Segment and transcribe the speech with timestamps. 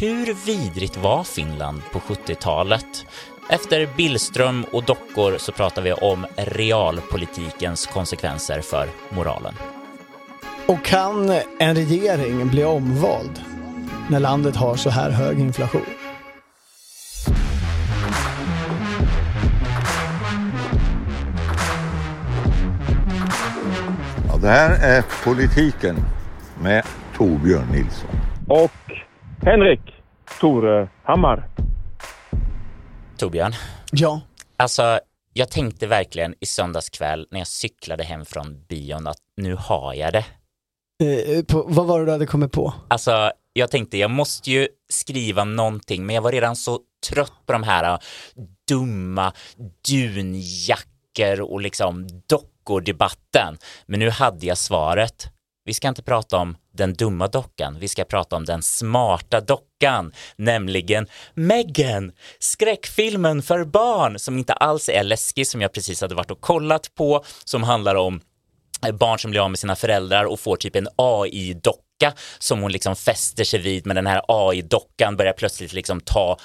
[0.00, 3.06] Hur vidrigt var Finland på 70-talet?
[3.50, 9.54] Efter Billström och dockor så pratar vi om realpolitikens konsekvenser för moralen.
[10.66, 13.40] Och kan en regering bli omvald
[14.10, 15.86] när landet har så här hög inflation?
[24.28, 25.96] Ja, det här är Politiken
[26.62, 26.84] med
[27.16, 28.10] Torbjörn Nilsson.
[28.48, 28.85] Och
[29.46, 29.80] Henrik
[30.40, 31.48] Tore Hammar.
[33.16, 33.52] Torbjörn,
[33.92, 34.20] Ja.
[34.56, 35.00] alltså
[35.32, 39.94] jag tänkte verkligen i söndags kväll när jag cyklade hem från bion att nu har
[39.94, 40.24] jag det.
[41.04, 42.74] Eh, på, vad var det du hade kommit på?
[42.88, 47.52] Alltså, jag tänkte jag måste ju skriva någonting, men jag var redan så trött på
[47.52, 47.98] de här uh,
[48.68, 49.32] dumma
[49.88, 53.58] dunjackor och liksom dockor-debatten.
[53.86, 55.26] Men nu hade jag svaret.
[55.64, 60.12] Vi ska inte prata om den dumma dockan, vi ska prata om den smarta dockan,
[60.36, 66.30] nämligen Megan, skräckfilmen för barn som inte alls är läskig som jag precis hade varit
[66.30, 68.20] och kollat på, som handlar om
[68.86, 72.72] eh, barn som blir av med sina föräldrar och får typ en AI-docka som hon
[72.72, 76.38] liksom fäster sig vid, men den här AI-dockan börjar plötsligt liksom ta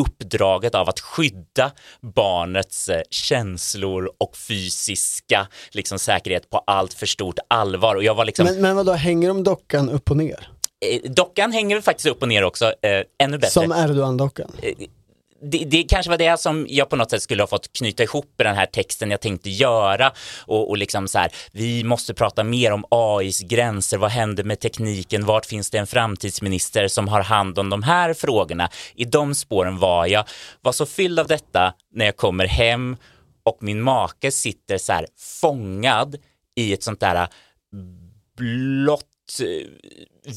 [0.00, 1.70] uppdraget av att skydda
[2.00, 7.94] barnets eh, känslor och fysiska liksom, säkerhet på allt för stort allvar.
[7.96, 10.48] Och jag var liksom, Men, men vadå, hänger de dockan upp och ner?
[10.86, 13.50] eh, dockan hänger faktiskt upp och ner också, eh, ännu bättre.
[13.50, 14.52] Som Erdogan-dockan?
[15.42, 18.40] Det, det kanske var det som jag på något sätt skulle ha fått knyta ihop
[18.40, 20.12] i den här texten jag tänkte göra.
[20.46, 24.60] Och, och liksom så här, vi måste prata mer om AIs gränser, vad händer med
[24.60, 28.68] tekniken, vart finns det en framtidsminister som har hand om de här frågorna?
[28.94, 30.24] I de spåren var jag,
[30.60, 32.96] var så fylld av detta när jag kommer hem
[33.42, 35.06] och min make sitter så här
[35.40, 36.16] fångad
[36.56, 37.28] i ett sånt där äh,
[38.36, 39.09] blått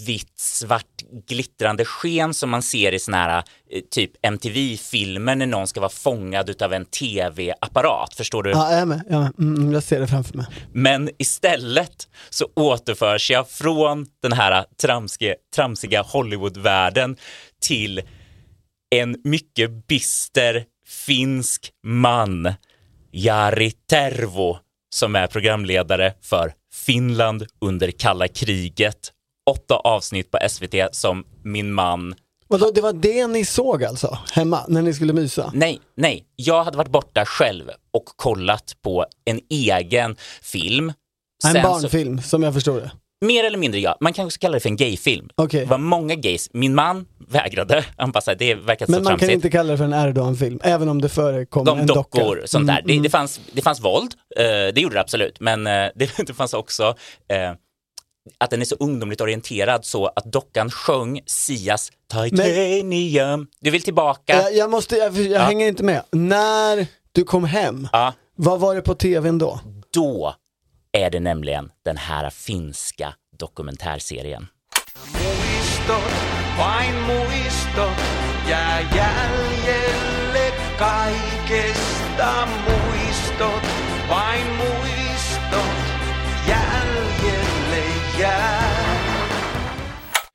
[0.08, 5.68] vitt, svart, glittrande sken som man ser i såna här eh, typ MTV-filmer när någon
[5.68, 8.14] ska vara fångad av en tv-apparat.
[8.14, 8.50] Förstår du?
[8.50, 9.02] Ja, jag är med.
[9.10, 9.56] Jag, är med.
[9.56, 10.46] Mm, jag ser det framför mig.
[10.74, 17.18] Men istället så återförs jag från den här tramsiga, tramsiga Hollywoodvärlden
[17.62, 18.02] till
[18.96, 22.54] en mycket bister finsk man,
[23.12, 24.58] Jari Tervo,
[24.96, 29.12] som är programledare för Finland under kalla kriget.
[29.52, 32.16] Åtta avsnitt på SVT som min man
[32.48, 34.18] Vadå, det var det ni såg alltså?
[34.32, 35.52] Hemma, när ni skulle mysa?
[35.56, 36.26] Nej, nej.
[36.36, 40.90] Jag hade varit borta själv och kollat på en egen film.
[40.90, 40.94] En
[41.54, 42.92] Sen så- barnfilm, som jag förstår det.
[43.24, 43.98] Mer eller mindre ja.
[44.00, 45.30] Man kan också kalla det för en gayfilm.
[45.36, 45.60] Okej.
[45.60, 46.50] Det var många gays.
[46.54, 47.86] Min man vägrade.
[47.98, 49.36] Han bara, det verkar så Men man kan tramsigt.
[49.36, 52.00] inte kalla det för en Erdogan-film, även om det förekom De en docka.
[52.20, 52.82] dockor, sånt Mm, där.
[52.86, 53.04] Det, mm.
[53.04, 56.54] det, fanns, det fanns våld, eh, det gjorde det absolut, men eh, det, det fanns
[56.54, 56.84] också
[57.30, 57.52] eh,
[58.38, 63.48] att den är så ungdomligt orienterad så att dockan sjöng Sias Titanium.
[63.62, 64.34] Du vill tillbaka?
[64.42, 66.02] Jag, jag måste, jag, jag hänger inte med.
[66.12, 69.60] När du kom hem, Ja, vad var det på tvn då?
[69.94, 70.36] då
[70.98, 74.48] är det nämligen den här finska dokumentärserien.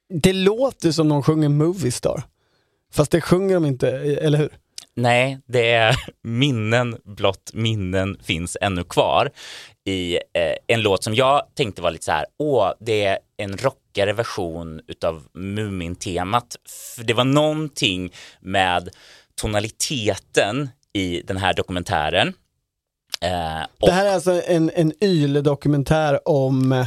[0.09, 2.23] Det låter som de sjunger Movie Star.
[2.93, 4.51] Fast det sjunger de inte, eller hur?
[4.99, 9.31] Nej, det är minnen blott minnen finns ännu kvar
[9.88, 13.56] i eh, en låt som jag tänkte var lite så här, åh, det är en
[13.56, 16.56] rockigare version utav Mumin-temat.
[16.97, 18.88] För det var någonting med
[19.41, 22.28] tonaliteten i den här dokumentären.
[23.21, 26.87] Eh, Det här är alltså en, en YLE-dokumentär om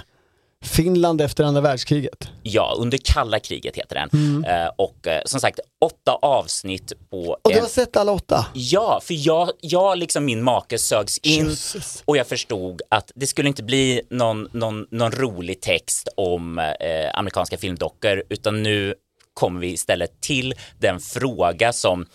[0.63, 2.29] Finland efter andra världskriget.
[2.43, 4.45] Ja, under kalla kriget heter den.
[4.45, 8.45] Eh, och eh, som sagt, åtta avsnitt på Och du en- har sett alla åtta?
[8.53, 12.03] Ja, för jag, jag liksom min make sögs in Jösses.
[12.05, 16.73] och jag förstod att det skulle inte bli någon, någon, någon rolig text om eh,
[17.13, 18.95] amerikanska filmdockor utan nu
[19.33, 22.05] kommer vi istället till den fråga som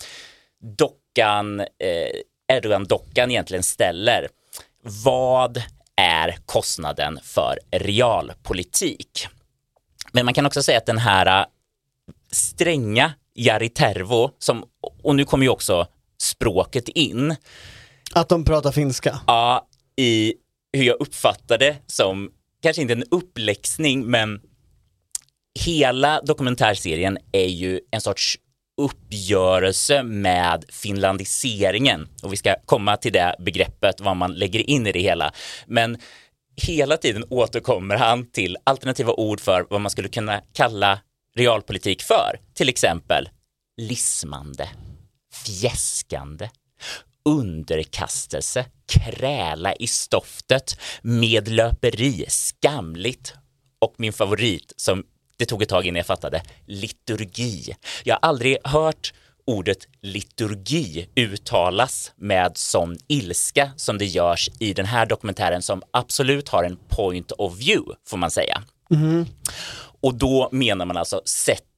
[0.79, 4.29] dockan, eh, Erdogan-dockan egentligen ställer.
[5.05, 5.63] Vad
[5.97, 9.29] är kostnaden för realpolitik?
[10.13, 11.47] Men man kan också säga att den här eh,
[12.31, 14.65] stränga Jari Tervo, som,
[15.03, 15.87] och nu kommer ju också
[16.19, 17.37] språket in,
[18.15, 19.21] Att de pratar finska?
[19.27, 20.35] ja, i
[20.73, 22.31] hur jag uppfattar det som,
[22.63, 24.41] kanske inte en uppläxning, men
[25.61, 28.39] hela dokumentärserien är ju en sorts
[28.77, 34.93] uppgörelse med finlandiseringen och vi ska komma till det begreppet, vad man lägger in i
[34.93, 35.33] det hela.
[35.67, 35.99] Men
[36.57, 41.01] hela tiden återkommer han till alternativa ord för vad man skulle kunna kalla
[41.37, 43.29] realpolitik för till exempel
[43.77, 44.69] lismande,
[45.45, 46.51] fjäskande,
[47.25, 53.35] underkastelse, kräla i stoftet, medlöperi, skamligt
[53.79, 55.05] och min favorit som
[55.37, 57.75] det tog ett tag innan jag fattade, liturgi.
[58.05, 59.13] Jag har aldrig hört
[59.47, 66.49] ordet liturgi uttalas med sån ilska som det görs i den här dokumentären som absolut
[66.49, 68.63] har en point of view, får man säga.
[70.01, 71.23] Och då menar man alltså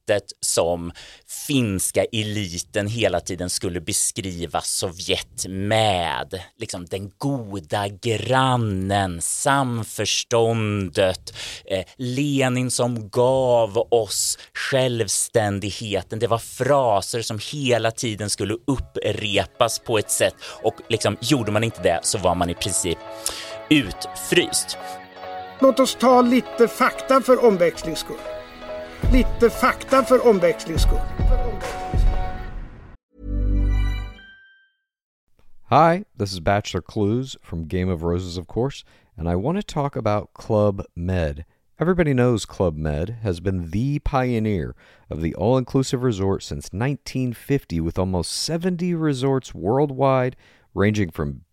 [0.09, 0.91] sättet som
[1.47, 6.41] finska eliten hela tiden skulle beskriva Sovjet med.
[6.57, 11.33] Liksom den goda grannen, samförståndet,
[11.65, 16.19] eh, Lenin som gav oss självständigheten.
[16.19, 21.63] Det var fraser som hela tiden skulle upprepas på ett sätt och liksom gjorde man
[21.63, 22.97] inte det så var man i princip
[23.69, 24.77] utfryst.
[25.59, 28.38] Låt oss ta lite fakta för omväxlings skull.
[29.11, 30.99] Lite fakta för omväxlings skull.
[35.71, 38.83] Hi, this is Bachelor Clues from Game of Roses, of course,
[39.15, 41.45] and I want to talk about Club Med.
[41.79, 44.75] Everybody knows Club Med has been the pioneer
[45.11, 50.35] of the all inclusive resort since 1950, with almost 70 resorts worldwide,
[50.73, 51.41] ranging from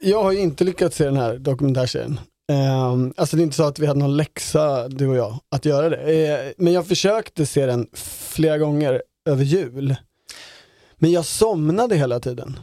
[0.00, 2.20] Jag har ju inte lyckats se den här dokumentärserien.
[2.52, 5.64] Um, alltså det är inte så att vi hade någon läxa, du och jag, att
[5.64, 5.96] göra det.
[5.96, 7.86] Eh, men jag försökte se den
[8.28, 9.96] flera gånger över jul.
[10.96, 12.58] Men jag somnade hela tiden.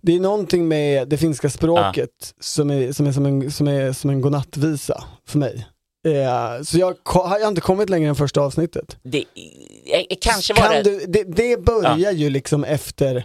[0.00, 3.92] Det är någonting med det finska språket som, är, som, är som, en, som är
[3.92, 5.66] som en godnattvisa för mig.
[6.06, 8.98] Eh, så jag har inte kommit längre än första avsnittet.
[9.02, 10.82] Det eh, kanske var Kan det...
[10.82, 13.24] du, det, det börjar ju liksom efter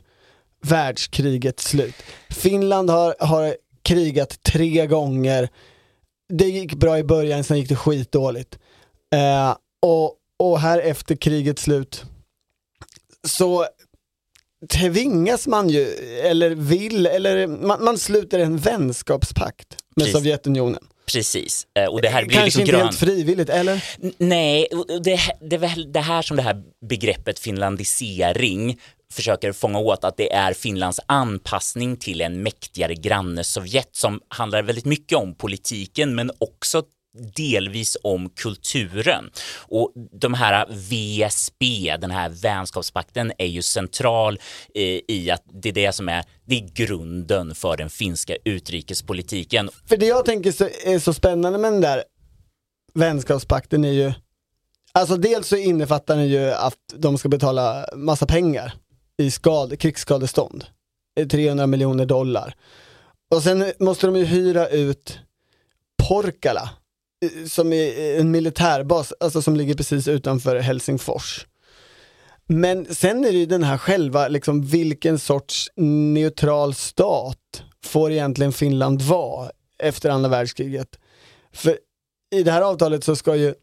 [0.65, 1.95] världskrigets slut.
[2.29, 5.49] Finland har, har krigat tre gånger.
[6.33, 8.59] Det gick bra i början, sen gick det skitdåligt.
[9.15, 12.03] Eh, och, och här efter krigets slut
[13.27, 13.65] så
[14.69, 15.85] tvingas man ju,
[16.23, 20.13] eller vill, eller man, man sluter en vänskapspakt med Precis.
[20.13, 20.83] Sovjetunionen.
[21.05, 21.67] Precis.
[21.79, 22.81] Eh, Och det här blir Kanske liksom inte grön...
[22.81, 23.85] helt frivilligt, eller?
[24.03, 24.67] N- Nej,
[25.03, 25.19] det,
[25.49, 28.79] det är väl det här som det här begreppet finlandisering
[29.15, 34.61] försöker fånga åt att det är Finlands anpassning till en mäktigare granne Sovjet som handlar
[34.61, 36.83] väldigt mycket om politiken men också
[37.35, 39.29] delvis om kulturen.
[39.67, 44.39] Och de här VSB, den här vänskapspakten, är ju central
[44.75, 49.69] eh, i att det är det som är, det är grunden för den finska utrikespolitiken.
[49.85, 52.03] För det jag tänker så, är så spännande med den där
[52.93, 54.13] vänskapspakten är ju,
[54.91, 58.73] alltså dels så innefattar den ju att de ska betala massa pengar
[59.17, 60.65] i skad, krigsskadestånd.
[61.19, 62.55] Eh, 300 miljoner dollar.
[63.31, 65.19] Och sen måste de ju hyra ut
[66.07, 66.69] Porkala,
[67.25, 71.45] eh, som är eh, en militärbas, alltså som ligger precis utanför Helsingfors.
[72.47, 78.53] Men sen är det ju den här själva, liksom vilken sorts neutral stat får egentligen
[78.53, 79.51] Finland vara
[79.83, 80.99] efter andra världskriget?
[81.53, 81.79] För
[82.35, 83.53] i det här avtalet så ska ju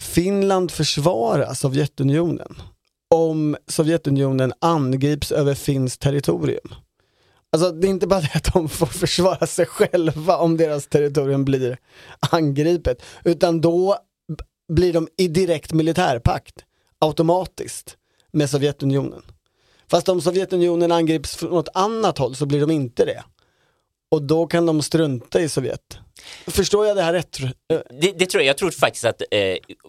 [0.00, 2.56] Finland försvara Sovjetunionen
[3.14, 6.74] om Sovjetunionen angrips över finskt territorium.
[7.52, 11.44] Alltså det är inte bara det att de får försvara sig själva om deras territorium
[11.44, 11.78] blir
[12.30, 13.96] angripet, utan då
[14.72, 16.64] blir de i direkt militärpakt
[16.98, 17.96] automatiskt
[18.32, 19.22] med Sovjetunionen.
[19.90, 23.24] Fast om Sovjetunionen angrips från något annat håll så blir de inte det.
[24.10, 25.98] Och då kan de strunta i Sovjet.
[26.46, 27.40] Förstår jag det här rätt?
[27.40, 27.48] Eh,
[28.00, 28.48] Det, det tror jag.
[28.48, 29.38] Jag tror faktiskt att eh,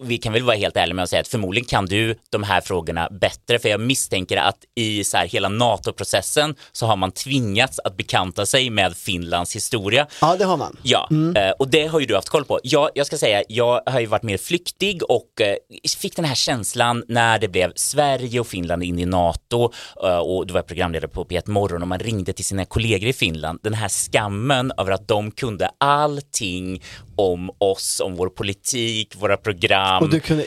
[0.00, 2.60] vi kan väl vara helt ärliga med att säga att förmodligen kan du de här
[2.60, 7.78] frågorna bättre, för jag misstänker att i så här hela NATO-processen så har man tvingats
[7.84, 10.06] att bekanta sig med Finlands historia.
[10.20, 10.76] Ja, det har man.
[10.82, 12.60] Ja, eh, och det har ju du haft koll på.
[12.62, 15.56] Jag, jag ska säga, jag har ju varit mer flyktig och eh,
[15.98, 20.46] fick den här känslan när det blev Sverige och Finland in i NATO eh, och
[20.46, 23.60] då var programledare på P1 Morgon och man ringde till sina kollegor i Finland.
[23.62, 25.70] Den här skammen över att de kunde
[26.26, 26.82] allting
[27.16, 30.02] om oss, om vår politik, våra program.
[30.02, 30.46] Och du kunde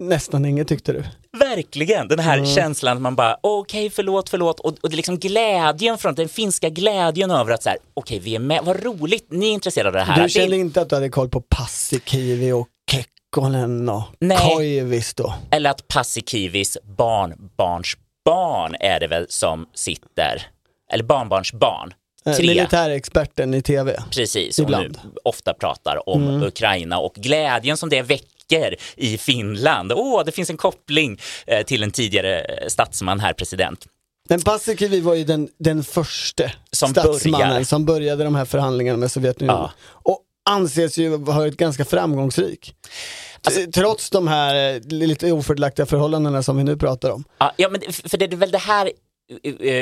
[0.00, 1.04] nästan inget tyckte du.
[1.38, 5.18] Verkligen, den här känslan att man bara okej, förlåt, förlåt och, och det är liksom
[5.18, 9.26] glädjen från den finska glädjen över att så här, okej, vi är med, vad roligt,
[9.30, 10.16] ni är intresserade av det här.
[10.16, 14.02] Du Det- kände inte att du hade koll på Paasikivi och Kekko Kekkonen och.
[14.54, 15.32] Koivisto.
[15.50, 20.42] Eller att Paasikivis barnbarnsbarn är det väl som sitter,
[20.92, 21.94] eller barnbarnsbarn.
[22.28, 22.46] Eh, Tre.
[22.46, 24.02] Militärexperten i tv.
[24.10, 24.98] Precis, och nu Ibland.
[25.24, 29.92] ofta pratar om Ukraina och glädjen som det väcker i Finland.
[29.92, 33.86] Åh, det finns en koppling eh, till en tidigare eh, statsman här, president.
[34.28, 37.64] Men Paasikivi var ju den, den första Som statsmannen börjar.
[37.64, 39.60] som började de här förhandlingarna med Sovjetunionen.
[39.62, 39.70] Ja.
[39.88, 40.20] Och
[40.50, 42.74] anses ju ha varit ganska framgångsrik.
[43.44, 47.24] Alltså- Trots de här lite ofördelaktiga förhållandena som vi nu pratar om.
[47.56, 48.90] Ja, men för det är väl det här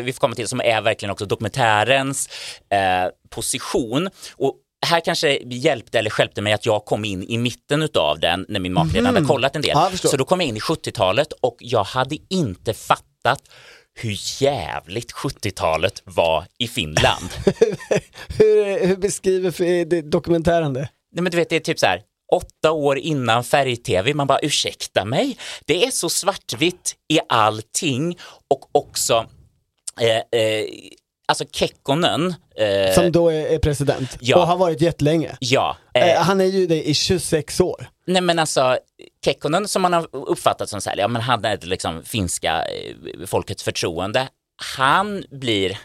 [0.02, 2.28] vi får komma till som är verkligen också dokumentärens
[2.70, 4.10] eh, position.
[4.36, 4.54] Och
[4.86, 8.60] här kanske hjälpte eller hjälpte mig att jag kom in i mitten utav den när
[8.60, 9.70] min make redan hade kollat en del.
[9.74, 9.90] Ja.
[9.94, 13.42] Så då kom jag in i 70-talet och jag hade inte fattat
[13.94, 17.28] hur jävligt 70-talet var i Finland.
[18.38, 20.88] hur, hur beskriver det- dokumentären det?
[21.12, 24.38] Nej men du vet det är typ så här åtta år innan färg-tv, man bara
[24.42, 28.18] ursäkta mig, det är så svartvitt i allting
[28.50, 29.26] och också
[30.00, 30.64] eh, eh,
[31.28, 34.36] alltså Kekkonen, eh, Som då är, president ja.
[34.40, 35.36] och har varit jättelänge.
[35.40, 37.88] ja, eh, Eh, han är ju det i 26 år.
[38.06, 38.78] nej men alltså
[39.24, 43.26] Kekkonen som man har uppfattat som så här, ja men han är liksom finska eh,
[43.26, 44.28] folkets förtroende,
[44.76, 45.78] han blir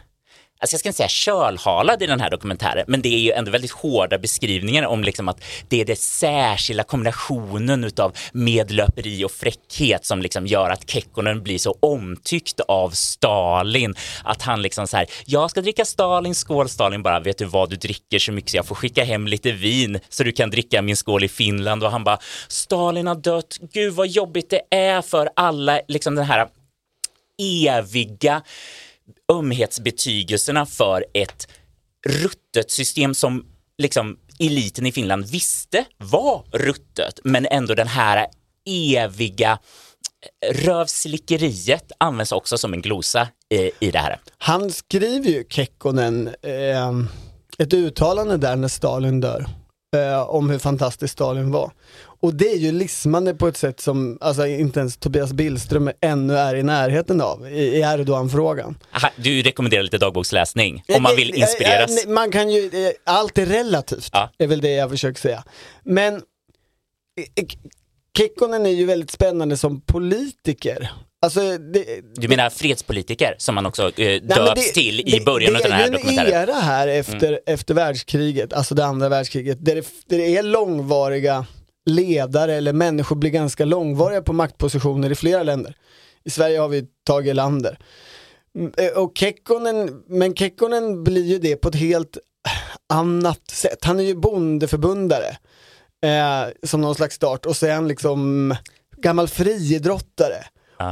[0.62, 3.52] Alltså jag ska inte säga kölhalad i den här dokumentären, men det är ju ändå
[3.52, 10.06] väldigt hårda beskrivningar om liksom att det är den särskilda kombinationen utav medlöperi och fräckhet
[10.06, 13.96] som liksom gör att Kekkonen blir så omtyckt av Stalin.
[14.24, 17.70] Att han liksom så här, jag ska dricka Stalin, skål Stalin bara, vet du vad
[17.70, 20.82] du dricker så mycket så jag får skicka hem lite vin så du kan dricka
[20.82, 25.02] min skål i Finland och han bara, Stalin har dött, gud vad jobbigt det är
[25.02, 26.48] för alla, liksom den här
[27.42, 28.42] eviga
[29.32, 31.48] ömhetsbetygelserna för ett
[32.08, 33.46] ruttet system som
[33.78, 38.28] liksom eliten i Finland visste var ruttet, men ändå den här
[38.66, 39.60] eviga
[40.46, 44.20] eh, rövslickeriet används också som en glosa i, i det här.
[44.38, 46.92] Han skriver ju, Kekkonen, eh,
[47.58, 49.46] ett uttalande där när Stalin dör.
[49.96, 51.72] Eh, om hur fantastisk Stalin var.
[52.22, 56.38] Och det är ju lismande på ett sätt som alltså, inte ens Tobias Billström ännu
[56.38, 58.78] är i närheten av i, i Erdogan-frågan.
[59.16, 62.06] Du rekommenderar lite dagboksläsning om man vill Eh, eh, inspireras.
[62.06, 64.30] eh, Man kan ju, eh, allt är relativt, Ja.
[64.38, 65.44] är väl det jag försöker säga.
[65.84, 67.46] Men eh,
[68.18, 70.92] Kekkonen är ju väldigt spännande som politiker.
[71.22, 71.86] Alltså, det,
[72.16, 75.62] Du menar fredspolitiker som man också eh, Nej, döps det- till i det- början av
[75.62, 76.34] den här Det är dokumentären.
[76.44, 80.44] en era här efter, efter världskriget, alltså det andra världskriget, där det, där det är
[80.44, 81.46] långvariga
[81.86, 85.76] ledare eller människor blir ganska långvariga på maktpositioner i flera länder.
[86.24, 87.80] I Sverige har vi Tage Erlander.
[88.56, 92.18] Mm, eh, Och Kekkonen, men Kekkonen blir ju det på ett helt
[92.90, 93.86] annat sätt.
[93.86, 95.38] Han är ju bondeförbundare
[96.06, 98.56] eh, som någon slags start och han liksom
[98.98, 100.44] gammal friidrottare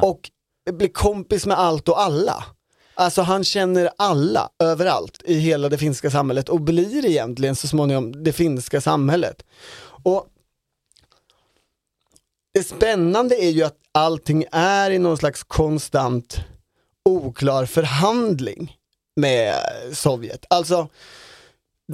[0.01, 0.19] och
[0.71, 2.43] blir kompis med allt och alla.
[2.95, 8.23] Alltså han känner alla överallt i hela det finska samhället och blir egentligen så småningom
[8.23, 9.45] det finska samhället.
[10.03, 10.27] Och
[12.53, 16.37] det spännande är ju att allting är i någon slags konstant
[17.05, 18.75] oklar förhandling
[19.15, 19.55] med
[19.93, 20.45] Sovjet.
[20.49, 20.87] Alltså,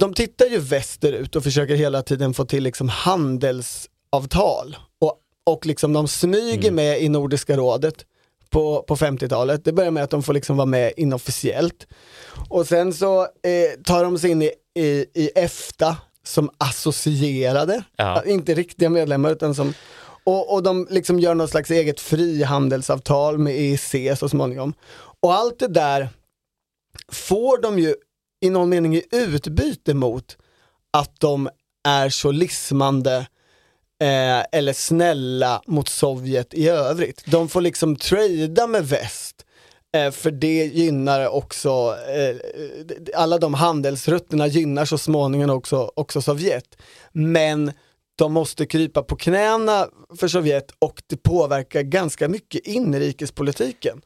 [0.00, 4.76] de tittar ju västerut och försöker hela tiden få till liksom handelsavtal.
[5.00, 7.94] Och, och liksom de smyger med i Nordiska rådet
[8.50, 9.64] på, på 50-talet.
[9.64, 11.86] Det börjar med att de får liksom vara med inofficiellt.
[12.48, 18.22] Och sen så eh, tar de sig in i, i, i EFTA som associerade, Ja.
[18.24, 19.74] inte riktiga medlemmar utan som
[20.26, 24.74] och, och de liksom gör något slags eget frihandelsavtal med EEC så småningom.
[25.20, 26.08] Och allt det där
[27.12, 27.94] får de ju
[28.40, 30.36] i någon mening i utbyte mot
[30.92, 31.48] att de
[31.88, 33.16] är så lismande
[34.02, 37.22] eh, eller snälla mot Sovjet i övrigt.
[37.26, 39.44] De får liksom trada med väst
[39.96, 42.36] eh, för det gynnar också, eh,
[43.14, 46.76] alla de handelsrutterna gynnar så småningom också, också Sovjet.
[47.12, 47.72] Men
[48.16, 54.00] de måste krypa på knäna för Sovjet och det påverkar ganska mycket inrikespolitiken.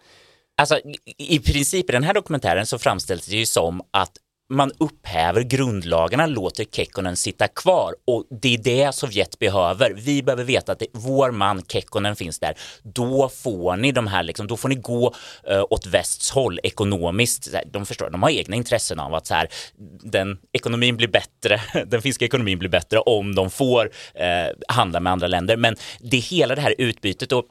[0.60, 0.78] Alltså
[1.18, 4.12] i- princip i den här dokumentären så framställs det ju som att
[4.50, 9.90] man upphäver grundlagarna, låter Kekkonen sitta kvar och det är det Sovjet behöver.
[9.90, 12.54] Vi behöver veta att det, vår man Kekkonen finns där.
[12.82, 15.14] Då får ni de här, liksom, då får ni gå
[15.50, 17.54] uh, åt västs håll ekonomiskt.
[17.72, 19.48] De förstår, de har egna intressen av att så här,
[20.02, 23.92] den ekonomin blir bättre, den finska ekonomin blir bättre om de får uh,
[24.68, 25.56] handla med andra länder.
[25.56, 27.44] Men det är hela det här utbytet och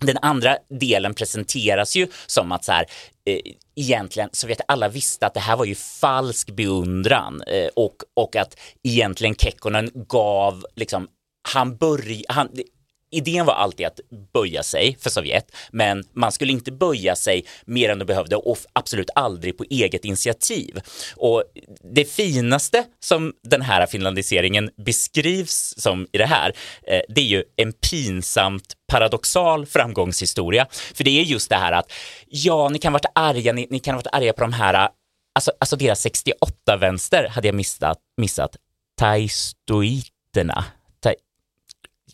[0.00, 2.86] den andra delen presenteras ju som att så här,
[3.26, 3.40] eh,
[3.76, 8.36] egentligen så vet alla visste att det här var ju falsk beundran eh, och, och
[8.36, 11.08] att egentligen Kekkonen gav liksom
[11.48, 12.48] han började, han,
[13.14, 14.00] idén var alltid att
[14.32, 18.58] böja sig för Sovjet, men man skulle inte böja sig mer än de behövde och
[18.72, 20.80] absolut aldrig på eget initiativ.
[21.16, 21.44] Och
[21.94, 26.52] det finaste som den här finlandiseringen beskrivs som i det här,
[26.86, 30.66] eh, det är ju en pinsamt paradoxal framgångshistoria.
[30.94, 31.92] För det är just det här att,
[32.28, 34.88] ja, ni kan ha varit arga, ni, ni kan ha varit arga på de här,
[35.34, 38.56] alltså, alltså deras 68-vänster hade jag missat, missat,
[38.98, 40.64] taistoiterna.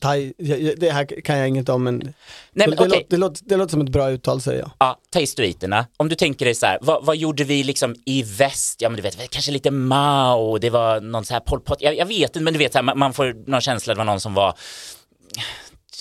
[0.01, 0.33] Tai,
[0.77, 2.15] det här kan jag inget om men, Nej,
[2.53, 2.89] men det, okej.
[2.89, 4.71] låter, det, låter, det låter som ett bra uttal säger jag.
[4.79, 5.87] Ja, taistoiterna.
[5.97, 8.81] Om du tänker dig så här, vad, vad gjorde vi liksom i väst?
[8.83, 11.83] Ja, men du vet, kanske lite Mao, det var någon så här Pol Pot.
[11.83, 13.99] Jag, jag vet inte, men du vet, så här, man, man får någon känsla, det
[13.99, 14.55] var någon som var,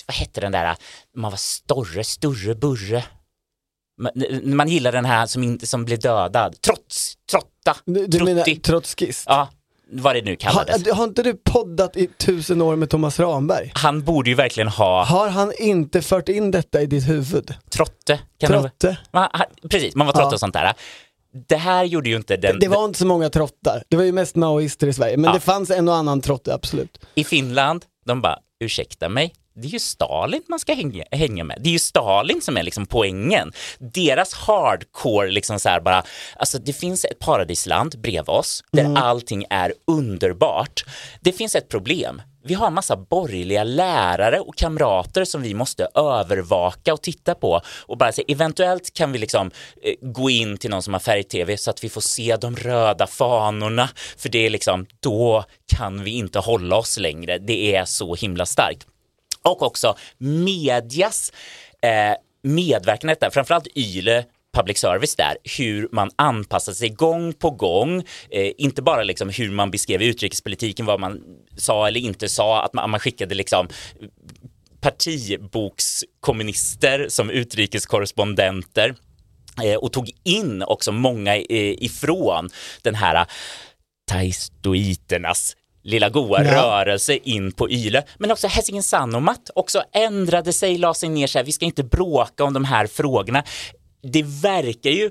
[0.06, 0.76] vad hette den där,
[1.16, 3.04] man var Storre, Sturre, Burre.
[4.02, 4.12] Man,
[4.56, 6.56] man gillar den här som, inte, som blev dödad.
[6.60, 9.24] Trots, Trotta, Du, du menar trotskist?
[9.26, 9.48] Ja,
[9.92, 10.86] vad det nu kallades.
[10.86, 13.70] Har, har inte du poddat i tusen år med Thomas Ramberg?
[13.74, 17.54] Han borde ju verkligen ha Har han inte fört in detta i ditt huvud?
[17.70, 18.20] Trotte.
[18.38, 18.98] Kan det- Trotte?
[19.12, 20.34] Man, han, precis, man var Trotte Ja.
[20.34, 20.74] och sånt där.
[21.48, 22.58] Det här gjorde ju inte den...
[22.58, 25.32] Det var inte så många trottar, det var ju mest maoister i Sverige, men Ja.
[25.34, 26.98] det fanns en och annan trotte absolut.
[27.14, 31.58] I Finland, de bara, ursäkta mig, det är ju Stalin man ska hänga, hänga med.
[31.60, 33.52] Det är ju Stalin som är liksom poängen.
[33.78, 36.04] Deras hardcore, liksom så här bara,
[36.36, 40.84] alltså det finns ett paradisland bredvid oss där allting är underbart.
[41.20, 42.22] Det finns ett problem.
[42.44, 47.60] Vi har en massa borgerliga lärare och kamrater som vi måste övervaka och titta på
[47.86, 49.50] och bara säga eventuellt kan vi liksom
[49.82, 53.06] eh, gå in till någon som har färg-tv så att vi får se de röda
[53.06, 55.44] fanorna för det är liksom då
[55.76, 57.38] kan vi inte hålla oss längre.
[57.38, 58.86] Det är så himla starkt.
[59.44, 61.32] Och också medias
[61.82, 67.50] eh, medverkan i detta, framförallt YLE public service där, hur man anpassar sig gång på
[67.50, 71.20] gång, eh, inte bara liksom hur man beskrev utrikespolitiken, vad man
[71.56, 73.68] sa eller inte sa, att man, man skickade liksom
[74.80, 78.94] partibokskommunister som utrikeskorrespondenter
[79.64, 82.48] eh, och tog in också många eh, ifrån
[82.82, 83.26] den här
[84.10, 86.54] taistoiternas lilla goa Ja.
[86.54, 88.02] rörelse in på YLE.
[88.18, 91.84] Men också Helsingin Sanomat också ändrade sig, la sig ner så här, vi ska inte
[91.84, 93.44] bråka om de här frågorna.
[94.02, 95.10] Det verkar ju,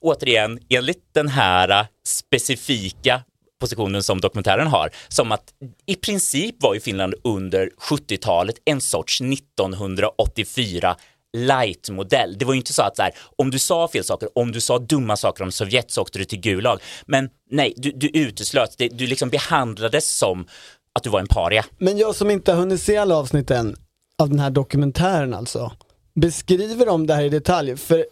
[0.00, 3.22] återigen, enligt den här specifika
[3.60, 5.52] positionen som dokumentären har, som att
[5.86, 10.96] i princip var ju Finland under 70-talet en sorts 1984
[11.36, 12.38] light-modell.
[12.38, 14.60] Det var ju inte så att så här, om du sa fel saker, om du
[14.60, 16.78] sa dumma saker om Sovjet så åkte du till Gulag.
[17.06, 20.46] Men nej, du, du uteslöts, du liksom behandlades som
[20.92, 21.64] att du var en paria.
[21.78, 23.76] Men jag som inte har hunnit se alla avsnitt än
[24.18, 25.72] av den här dokumentären alltså,
[26.14, 27.76] beskriver de det här i detalj?
[27.76, 28.06] För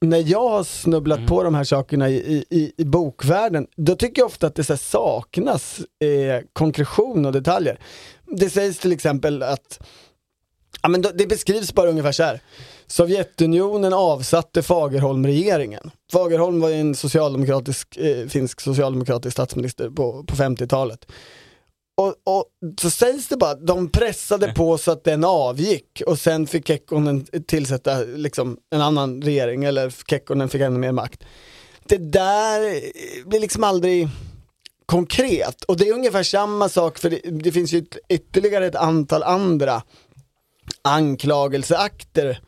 [0.00, 1.28] när jag har snubblat Mm.
[1.28, 5.78] på de här sakerna i, i- i, bokvärlden, då tycker jag ofta att det saknas
[5.78, 7.78] eh, konkretion och detaljer.
[8.26, 9.86] Det sägs till exempel att
[10.84, 12.40] Ja, men det beskrivs bara ungefär så här.
[12.86, 15.90] Sovjetunionen avsatte Fagerholm-regeringen.
[16.12, 21.06] Fagerholm var ju en socialdemokratisk, eh, finsk socialdemokratisk statsminister på, på 50-talet.
[21.96, 22.44] Och, och
[22.80, 26.68] så sägs det bara att de pressade på så att den avgick och sen fick
[26.68, 31.24] Kekkonen tillsätta liksom en annan regering eller Kekkonen fick ännu mer makt.
[31.84, 34.08] Det där eh, blir liksom aldrig
[34.86, 39.22] konkret och det är ungefär samma sak för det, det finns ju ytterligare ett antal
[39.22, 39.82] andra
[40.82, 42.38] anklagelseakter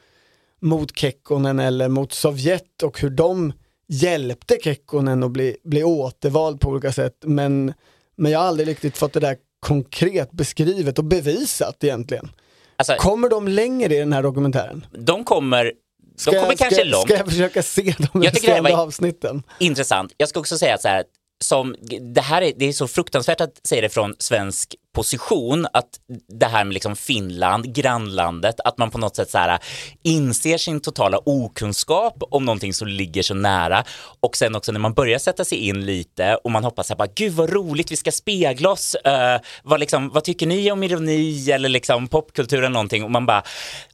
[0.63, 3.53] mot Kekkonen eller mot Sovjet och hur de
[3.89, 7.17] hjälpte Kekkonen att bli, bli återvald på olika sätt.
[7.25, 7.75] Men,
[8.17, 12.31] men jag har aldrig riktigt fått det där konkret beskrivet och bevisat egentligen.
[12.77, 14.87] Alltså, Kommer de längre i den här dokumentären?
[14.99, 17.05] de kommer, de kommer jag, kanske ska, långt.
[17.05, 19.43] Ska jag försöka se de Jag tycker det här resterande var- avsnitten?
[19.59, 20.13] intressant.
[20.17, 21.05] Jag ska också säga så här,
[21.45, 21.77] som,
[22.15, 25.89] det här är, det är så fruktansvärt att säga det från svensk position, att
[26.29, 29.59] det här med liksom Finland, grannlandet, att man på något sätt så här äh,
[30.03, 33.85] inser sin totala okunskap om någonting som ligger så nära
[34.21, 37.09] och sen också när man börjar sätta sig in lite och man hoppas att bara,
[37.15, 41.51] gud vad roligt, vi ska spegla oss, uh, vad, liksom, vad tycker ni om ironi
[41.51, 43.43] eller liksom popkultur eller någonting och man bara,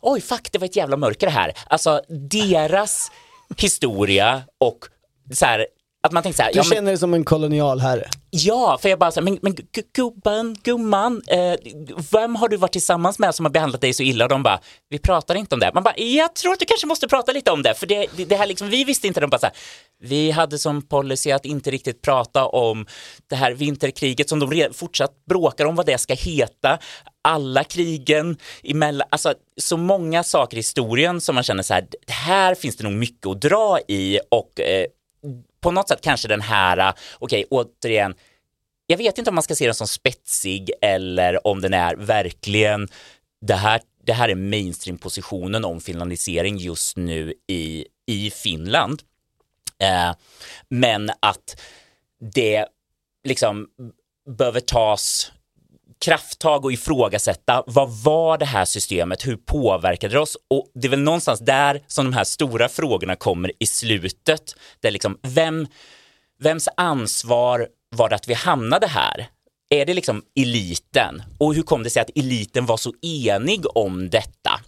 [0.01, 1.53] oj fuck, det var ett jävla mörker här.
[1.67, 3.11] Alltså deras
[3.57, 4.79] historia och
[5.33, 5.67] så här,
[6.03, 8.09] att man tänker så här, Du ja, men, känner dig som en kolonialherre.
[8.31, 11.55] ja, för jag bara så här, men, men gu- gubben, gumman, eh,
[12.13, 14.25] vem har du varit tillsammans med som har behandlat dig så illa?
[14.25, 15.71] Och de bara, vi pratar inte om det.
[15.75, 18.25] Man bara, jag tror att du kanske måste prata lite om det, för det, det,
[18.25, 19.55] det här liksom, vi visste inte, de bara så här,
[20.01, 22.87] vi hade som policy att inte riktigt prata om
[23.31, 26.79] det här vinterkriget som de fortsatt bråkar om vad det ska heta.
[27.25, 32.55] Alla krigen emellan, alltså så många saker i historien som man känner så här, här
[32.55, 34.87] finns det nog mycket att dra i och eh,
[35.63, 38.15] på något sätt kanske den här, äh, okej återigen,
[38.87, 42.89] jag vet inte om man ska se den som spetsig eller om den är verkligen
[43.41, 49.03] det här, det här är mainstream-positionen om finlandisering just nu i, i Finland.
[49.79, 50.15] Eh,
[50.69, 51.61] men att
[52.35, 52.67] det
[53.25, 53.69] liksom
[54.39, 55.33] behöver tas
[56.03, 60.37] krafttag och ifrågasätta vad var det här systemet, hur påverkade det oss?
[60.51, 64.91] Och det är väl någonstans där som de här stora frågorna kommer i slutet, där
[64.91, 65.67] liksom vem,
[66.41, 69.29] vems ansvar var det att vi hamnade här?
[69.71, 71.23] Är det liksom eliten?
[71.39, 74.61] Och hur kom det sig att eliten var så enig om detta?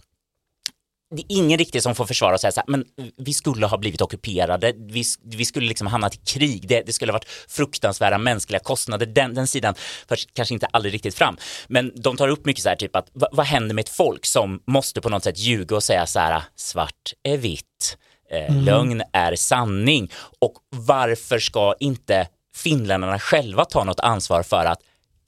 [1.15, 2.85] Det är ingen riktigt som får försvara och säga så här, men
[3.17, 7.11] vi skulle ha blivit ockuperade, vi, vi skulle liksom hamnat i krig, det, det skulle
[7.11, 9.75] ha varit fruktansvärda mänskliga kostnader, den, den sidan
[10.07, 11.37] förs kanske inte aldrig riktigt fram.
[11.67, 14.25] Men de tar upp mycket så här typ att vad, vad händer med ett folk
[14.25, 17.97] som måste på något sätt ljuga och säga så här, svart är vitt,
[18.31, 18.65] eh, mm.
[18.65, 24.79] lögn är sanning och varför ska inte finländarna själva ta något ansvar för att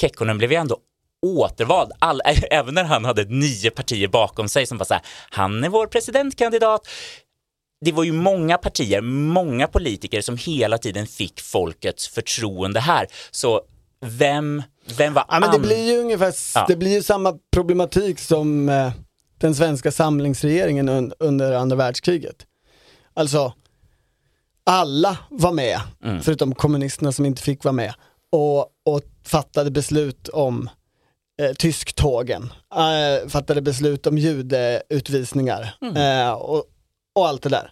[0.01, 0.77] Kekkonen blev ju ändå
[1.25, 5.63] återvald, all, även när han hade nio partier bakom sig som var så här, han
[5.63, 6.87] är vår presidentkandidat.
[7.85, 13.07] Det var ju många partier, många politiker som hela tiden fick folkets förtroende här.
[13.31, 13.61] Så
[14.01, 14.63] vem,
[14.97, 16.65] vem var ja, men Det blir ju ungefär, ja.
[16.67, 18.91] det blir ju samma problematik som eh,
[19.37, 22.45] den svenska samlingsregeringen un, under andra världskriget.
[23.13, 23.53] Alltså,
[24.63, 26.21] alla var med, mm.
[26.21, 27.93] förutom kommunisterna som inte fick vara med,
[28.31, 30.69] och, och fattade beslut om
[31.41, 35.97] eh, tysktågen, eh, fattade beslut om judeutvisningar mm.
[35.97, 36.63] eh, och,
[37.15, 37.71] och allt det där.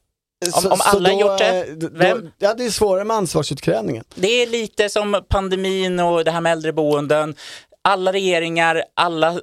[0.53, 2.21] Om, om alla då, gjort det, vem?
[2.21, 4.03] Då, ja, det är svårare med ansvarsutkrävningen.
[4.15, 7.35] Det är lite som pandemin och det här med äldreboenden.
[7.81, 9.39] Alla regeringar, alla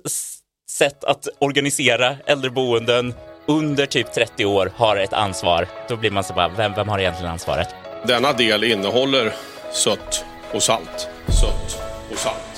[0.70, 3.14] sätt att organisera äldreboenden
[3.46, 5.68] under typ 30 år har ett ansvar.
[5.88, 7.68] Då blir man så bara, vem, vem har egentligen ansvaret?
[8.06, 9.34] Denna del innehåller
[9.72, 11.08] sött och salt.
[11.40, 11.82] Sött
[12.12, 12.51] och salt.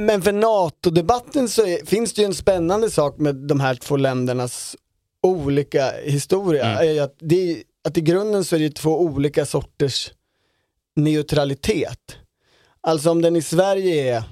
[0.00, 3.96] Men för NATO-debatten så är, finns det ju en spännande sak med de här två
[3.96, 4.76] ländernas
[5.22, 6.80] olika historia.
[6.80, 7.04] Mm.
[7.04, 10.12] Att, det, att i grunden så är det två olika sorters
[10.96, 12.16] neutralitet.
[12.80, 14.22] Alltså om den i Sverige är,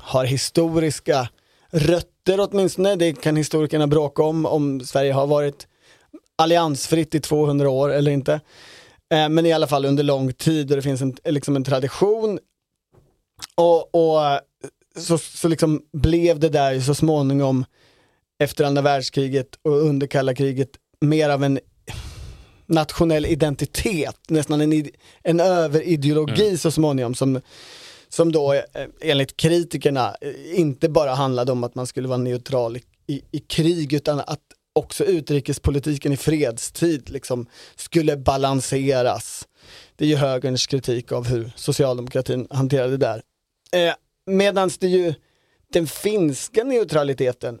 [0.00, 1.28] har historiska
[1.70, 5.66] rötter åtminstone, det kan historikerna bråka om, om Sverige har varit
[6.36, 8.40] alliansfritt i 200 år eller inte.
[9.12, 12.38] Eh, men i alla fall under lång tid och det finns en, liksom en tradition.
[13.54, 14.40] Och, och
[15.00, 17.64] så, så liksom blev det där så småningom
[18.38, 21.58] efter andra världskriget och under kalla kriget mer av en
[22.66, 24.86] nationell identitet, nästan en,
[25.22, 26.58] en överideologi mm.
[26.58, 27.40] så småningom som,
[28.08, 28.62] som då eh,
[29.00, 33.38] enligt kritikerna eh, inte bara handlade om att man skulle vara neutral i, i, i
[33.38, 34.40] krig utan att
[34.72, 39.48] också utrikespolitiken i fredstid liksom skulle balanseras.
[39.96, 43.22] Det är ju högerns kritik av hur socialdemokratin hanterade det där.
[43.72, 43.94] Eh,
[44.28, 45.14] Medan det ju,
[45.72, 47.58] den finska neutraliteten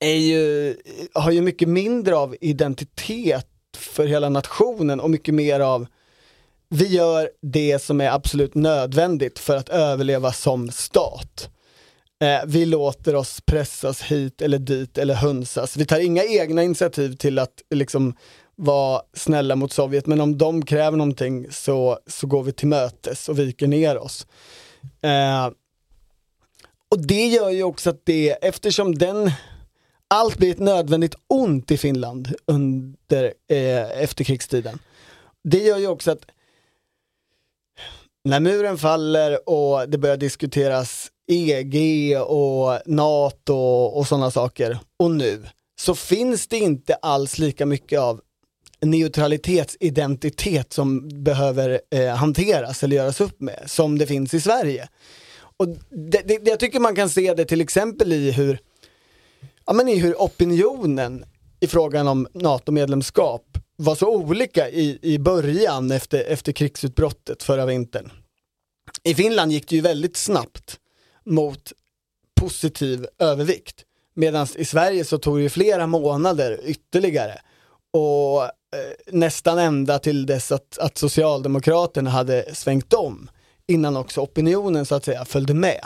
[0.00, 0.76] är ju,
[1.14, 5.86] har ju mycket mindre av identitet för hela nationen och mycket mer av
[6.70, 11.50] vi gör det som är absolut nödvändigt för att överleva som stat.
[12.22, 15.76] Eh, vi låter oss pressas hit eller dit eller hunsas.
[15.76, 18.14] Vi tar inga egna initiativ till att liksom
[18.56, 23.28] vara snälla mot Sovjet, men om de kräver någonting så, så går vi till mötes
[23.28, 24.26] och viker ner oss.
[25.02, 25.50] Eh,
[26.88, 29.30] och det gör ju också att det, eftersom den,
[30.08, 34.78] allt blir ett nödvändigt ont i Finland under eh, efterkrigstiden.
[35.44, 36.26] Det gör ju också att
[38.24, 45.46] när muren faller och det börjar diskuteras EG och NATO och sådana saker, och nu,
[45.80, 48.20] så finns det inte alls lika mycket av
[48.80, 54.88] neutralitetsidentitet som behöver eh, hanteras eller göras upp med som det finns i Sverige.
[55.56, 58.58] Och det, det, jag tycker man kan se det till exempel i hur,
[59.66, 61.24] ja, men i hur opinionen
[61.60, 68.10] i frågan om NATO-medlemskap var så olika i, i början efter, efter krigsutbrottet förra vintern.
[69.02, 70.78] I Finland gick det ju väldigt snabbt
[71.24, 71.72] mot
[72.40, 73.84] positiv övervikt.
[74.14, 77.40] Medan i Sverige så tog det flera månader ytterligare.
[77.90, 78.42] Och
[78.76, 83.30] Eh, nästan ända till dess att, att Socialdemokraterna hade svängt om
[83.66, 85.80] innan också opinionen så att säga följde med.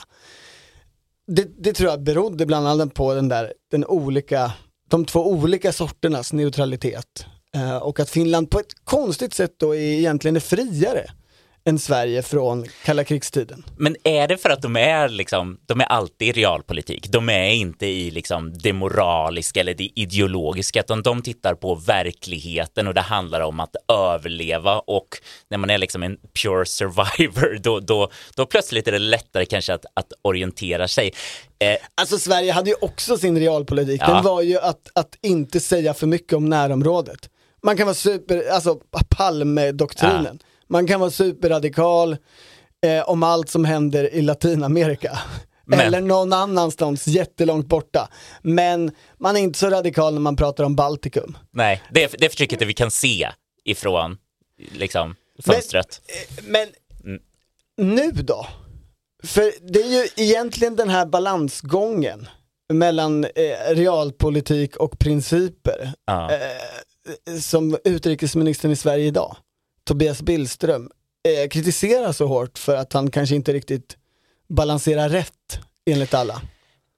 [1.27, 4.53] Det, det tror jag berodde bland annat på den där, den olika,
[4.89, 7.27] de två olika sorternas neutralitet.
[7.55, 11.11] Eh, och att Finland på ett konstigt sätt då är, egentligen är friare
[11.65, 13.65] än Sverige från kalla krigstiden.
[13.77, 17.09] Men är det för att de är liksom, de är alltid i realpolitik?
[17.09, 22.87] De är inte i liksom det moraliska eller det ideologiska, utan de tittar på verkligheten
[22.89, 25.09] och det handlar om att överleva och
[25.51, 29.75] när man är liksom en pure survivor, då, då, då plötsligt är det lättare kanske
[29.75, 31.13] att, att orientera sig.
[31.59, 34.15] Eh, Alltså Sverige hade ju också sin realpolitik, Ja.
[34.15, 37.29] den var ju att, att inte säga för mycket om närområdet.
[37.63, 40.39] Man kan vara super, alltså Palme-doktrinen.
[40.73, 42.17] Man kan vara superradikal
[42.87, 45.19] eh, om allt som händer i Latinamerika.
[45.67, 48.09] Men- Eller någon annanstans jättelångt borta.
[48.43, 51.39] Men man är inte så radikal när man pratar om Baltikum.
[51.51, 53.31] nej, det, det förtrycket vi kan se
[53.65, 54.17] ifrån
[54.73, 56.01] liksom fönstret.
[56.47, 56.69] Men
[57.05, 57.95] Mm.
[57.95, 58.47] nu då?
[59.25, 62.29] För det är ju egentligen den här balansgången
[62.73, 66.31] mellan eh, realpolitik och principer Ja.
[66.33, 69.37] eh, som utrikesministern i Sverige idag,
[69.85, 70.91] Tobias Billström,
[71.29, 73.97] eh, kritiserar så hårt för att han kanske inte riktigt
[74.49, 75.59] balanserar rätt
[75.91, 76.43] enligt alla.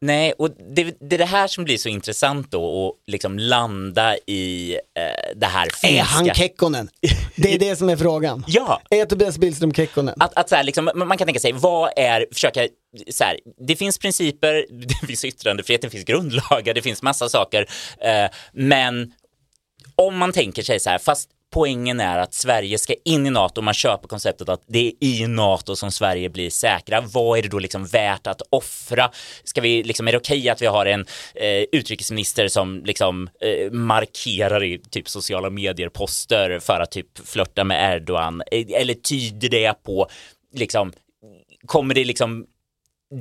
[0.00, 4.16] Nej, och det, det är det här som blir så intressant då, att liksom landa
[4.16, 5.88] i eh, det här finska.
[5.88, 6.88] Är han Kekkonen?
[7.36, 8.44] Det är det som är frågan.
[8.46, 10.14] Ja, Är Tobias Billström Kekkonen?
[10.18, 12.68] att, att så här, liksom, man man kan tänka sig, vad är, försöka,
[13.10, 14.66] så här, det finns principer,
[15.00, 17.68] det finns yttrandefrihet, det finns grundlagar, det finns massa saker,
[18.00, 19.12] eh, men
[19.96, 23.60] om man tänker sig så här, fast poängen är att Sverige ska in i NATO,
[23.62, 27.00] man köper konceptet att det är i NATO som Sverige blir säkra.
[27.00, 29.10] Vad är det då liksom värt att offra?
[29.44, 31.00] Ska vi, liksom, är det okej att vi har en
[31.34, 37.96] eh, utrikesminister som liksom eh, markerar i typ sociala medier-poster för att typ flörta med
[37.96, 38.42] Erdogan?
[38.50, 40.08] Eh, eller tyder det på
[40.54, 40.92] liksom
[41.66, 42.46] kommer det liksom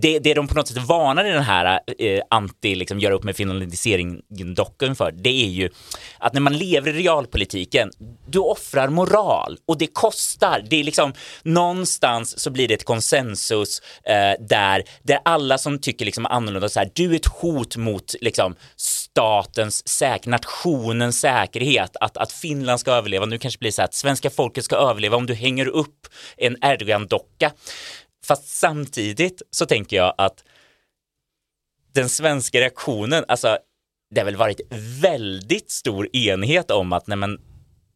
[0.01, 3.23] det, det de på något sätt varnar i den här eh, anti, liksom, göra upp
[3.23, 5.69] med finlandiseringen-dockan för, det är ju
[6.17, 7.91] att när man lever i realpolitiken,
[8.27, 10.65] du offrar moral och det kostar.
[10.69, 16.06] Det är liksom någonstans så blir det ett konsensus eh, där, där alla som tycker
[16.06, 22.17] liksom annorlunda så här, du är ett hot mot liksom statens säkerhet, nationens säkerhet, att,
[22.17, 23.25] att Finland ska överleva.
[23.25, 26.08] Nu kanske det blir så här att svenska folket ska överleva om du hänger upp
[26.38, 27.51] en Erdogan-docka.
[28.23, 30.43] Fast samtidigt så tänker jag att
[31.93, 33.57] den svenska reaktionen, alltså
[34.15, 34.62] det har väl varit
[35.01, 37.41] väldigt stor enighet om att nej men,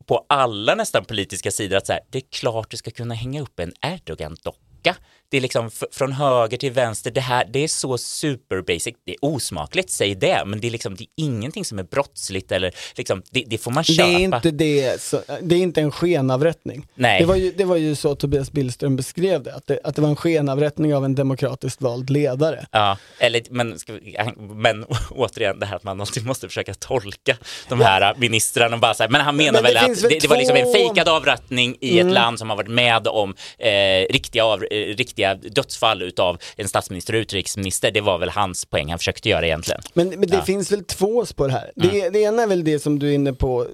[0.05, 3.41] på alla nästan politiska sidor att så här, det är klart du ska kunna hänga
[3.41, 4.95] upp en Erdogan-docka.
[5.31, 8.95] Det är liksom från höger till vänster, det här, det är så super basic.
[9.05, 12.51] Det är osmakligt, säg det, men det är liksom, det är ingenting som är brottsligt
[12.51, 14.09] eller liksom, det, det får man Det köpa.
[14.09, 16.87] är inte det, så, det är inte en skenavrättning.
[16.95, 17.19] Nej.
[17.19, 20.01] Det var, ju, det var ju så Tobias Billström beskrev det, att det, att det
[20.01, 22.65] var en skenavrättning av en demokratiskt vald ledare.
[22.71, 27.37] Ja, eller, men, vi, men återigen det här att man alltid måste försöka tolka
[27.69, 30.19] de här ministrarna och bara så här, men han menar Men det väl att det,
[30.21, 32.07] det var liksom en två- fejkad avrättning i Mm.
[32.07, 33.69] ett land som har varit med om eh,
[34.13, 35.16] riktiga, av, eh, riktiga
[35.51, 37.91] dödsfall utav en statsminister och utrikesminister.
[37.91, 39.81] Det var väl hans poäng han försökte göra egentligen.
[39.93, 40.41] Men, men det Ja.
[40.43, 41.71] finns väl två spår här.
[41.75, 43.67] Det, det ena är väl det som du är inne på,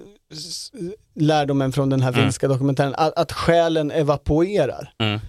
[1.14, 5.20] lärdomen från den här finska dokumentären, att, att själen evaporerar Mm.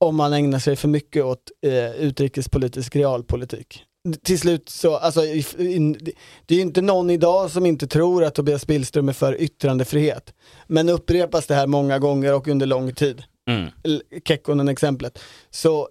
[0.00, 3.82] om man ägnar sig för mycket åt eh, utrikespolitisk realpolitik.
[4.22, 8.66] Till slut så, alltså, det är ju inte någon idag som inte tror att Tobias
[8.66, 10.34] Billström är för yttrandefrihet.
[10.66, 13.70] Men upprepas det här många gånger och under lång tid, Mm.
[14.24, 15.18] Kekkonen-exemplet,
[15.50, 15.88] så,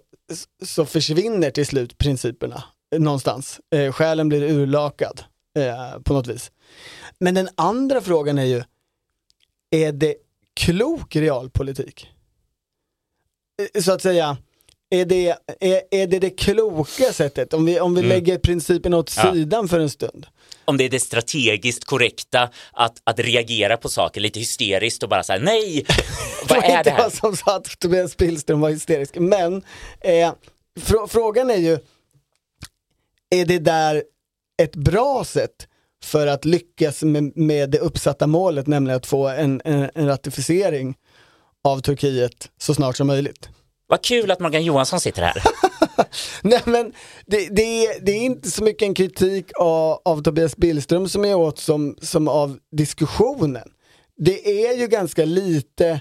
[0.64, 2.64] så försvinner till slut principerna
[2.98, 3.60] någonstans.
[3.74, 5.24] Eh, själen blir urlakad
[5.58, 6.52] eh, på något vis.
[7.18, 8.62] Men den andra frågan är ju,
[9.70, 10.14] är det
[10.54, 12.10] klok realpolitik?
[13.74, 14.36] Eh, så att säga,
[14.94, 15.28] är det
[15.60, 17.54] är, är det, det kloka sättet?
[17.54, 18.08] Om vi, om vi Mm.
[18.08, 19.32] lägger principen åt Ja.
[19.32, 20.26] sidan för en stund.
[20.64, 25.22] Om det är det strategiskt korrekta att, att reagera på saker lite hysteriskt och bara
[25.22, 25.86] säga nej,
[26.48, 26.98] vad var är det inte här?
[26.98, 29.14] jag som sa att Tobias Billström var hysterisk.
[29.18, 29.62] Men
[30.00, 30.32] eh,
[30.80, 31.78] frå- frågan är ju,
[33.30, 34.04] är det där
[34.62, 35.68] ett bra sätt
[36.04, 40.94] för att lyckas med, med det uppsatta målet, nämligen att få en, en, en ratificering
[41.64, 43.48] av Turkiet så snart som möjligt?
[43.94, 45.42] Vad kul att Morgan Johansson sitter här.
[46.42, 46.92] Nej men
[47.26, 51.24] det, det, är, det är inte så mycket en kritik av, av Tobias Billström som
[51.24, 53.68] är åt som, som av diskussionen.
[54.16, 56.00] Det är ju ganska lite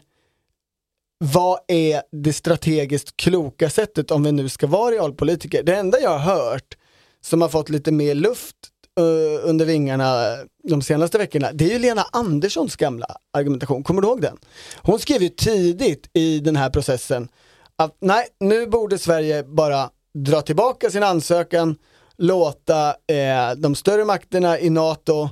[1.18, 5.64] vad är det strategiskt kloka sättet om vi nu ska vara realpolitiker?
[5.64, 6.78] Det enda jag har hört
[7.22, 8.56] som har fått lite mer luft
[9.00, 13.84] uh, under vingarna de senaste veckorna, det är ju Lena Anderssons gamla argumentation.
[13.84, 14.38] Kommer du ihåg den?
[14.82, 17.30] Hon skrev ju tidigt i den här processen
[17.78, 21.76] att nej, nu borde Sverige bara dra tillbaka sin ansökan,
[22.18, 25.30] låta eh, de större makterna i NATO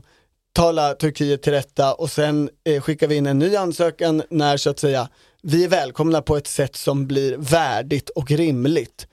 [0.53, 4.69] tala Turkiet till rätta och sen eh, skickar vi in en ny ansökan när så
[4.69, 5.09] att säga
[5.41, 9.07] vi är välkomna på ett sätt som blir värdigt och rimligt.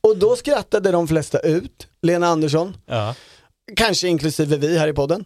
[0.00, 3.14] Och då skrattade de flesta ut, Lena Andersson, Ja.
[3.76, 5.24] kanske inklusive vi här i podden.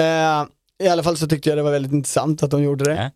[0.00, 0.44] Eh,
[0.86, 3.12] I alla fall så tyckte jag det var väldigt intressant att de gjorde det.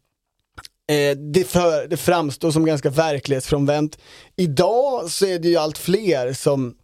[0.89, 3.99] Eh, det, för, det framstår som ganska verklighetsfrånvänt.
[4.37, 6.77] Idag så är det ju allt fler som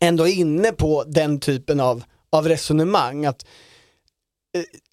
[0.00, 3.26] ändå är inne på den typen av, av resonemang.
[3.26, 3.46] Att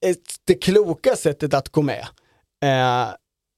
[0.04, 2.08] eh, det kloka sättet att gå med
[2.64, 3.14] eh,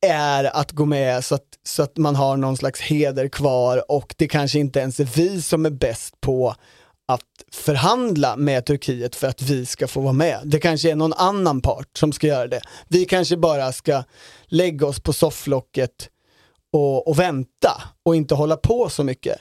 [0.05, 4.15] är att gå med så att, så att man har någon slags heder kvar och
[4.17, 6.55] det kanske inte ens är vi som är bäst på
[7.09, 10.41] att förhandla med Turkiet för att vi ska få vara med.
[10.45, 12.61] Det kanske är någon annan part som ska göra det.
[12.87, 14.03] Vi kanske bara ska
[14.45, 16.09] lägga oss på sofflocket
[16.73, 19.37] och, och vänta och inte hålla på så mycket.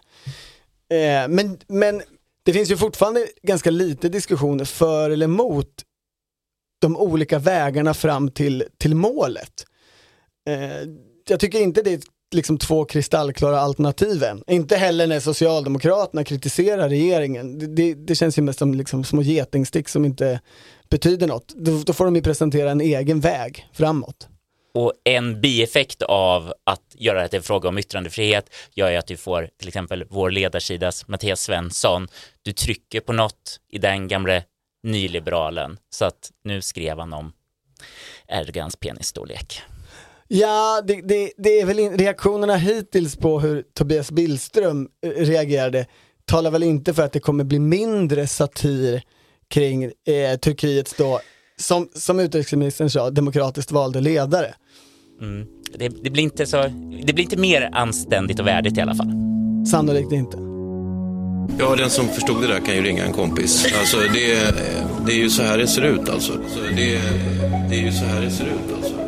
[0.91, 2.03] Eh, men, men
[2.43, 5.85] det finns ju fortfarande ganska lite diskussioner för eller emot
[6.81, 9.67] de olika vägarna fram till, till målet.
[10.49, 10.89] Eh,
[11.29, 12.01] jag tycker inte det är
[12.35, 14.43] liksom två kristallklara alternativen.
[14.47, 17.59] Inte heller när Socialdemokraterna kritiserar regeringen.
[17.59, 20.41] Det, det, det känns ju mest som liksom små getingstick som inte
[20.91, 21.55] betyder något.
[21.57, 24.29] Då, då får de ju presentera en egen väg framåt.
[24.75, 29.07] Och en bieffekt av att göra det till en fråga om yttrandefrihet gör ju att
[29.07, 32.09] du får till exempel vår ledarsidas Mattias Svensson.
[32.43, 34.43] Du trycker på något i den gamla
[34.83, 37.33] nyliberalen så att nu skrev han om
[38.29, 39.63] Erdogans penisstorlek.
[40.29, 45.87] Ja, det, det, det är väl in, reaktionerna hittills på hur Tobias Billström eh, reagerade
[46.25, 49.03] talar väl inte för att det kommer bli mindre satir
[49.49, 51.21] kring eh, Turkiets då,
[51.57, 54.55] som, som utrikesministern sa, demokratiskt valde ledare.
[55.21, 55.47] Mm.
[55.79, 56.63] Det, det, blir inte så,
[57.05, 59.13] det blir inte mer anständigt och värdigt i alla fall.
[59.71, 60.37] Sannolikt inte.
[61.59, 63.67] Ja, den som förstod det där kan ju ringa en kompis.
[63.79, 64.55] Alltså, det,
[65.07, 66.33] det är ju så här det ser ut alltså.
[66.33, 67.01] Så det,
[67.71, 69.08] det är ju så här det ser ut alltså.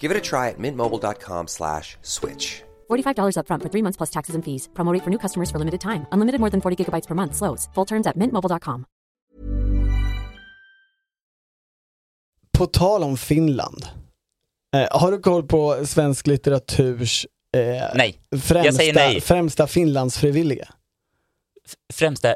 [0.00, 2.62] Give it a try at mintmobile.com slash switch.
[2.90, 4.68] $45 upfront for three months plus taxes and fees.
[4.74, 6.06] Promo rate for new customers for limited time.
[6.12, 7.34] Unlimited more than 40 gigabytes per month.
[7.34, 7.68] Slows.
[7.74, 8.84] Full terms at mintmobile.com.
[12.58, 13.86] På tal om Finland,
[14.76, 17.60] eh, har du koll på svensk litteraturs eh,
[17.94, 19.20] Nej, främsta, jag säger nej.
[19.20, 20.68] främsta Finlandsfrivilliga?
[21.92, 22.34] Främsta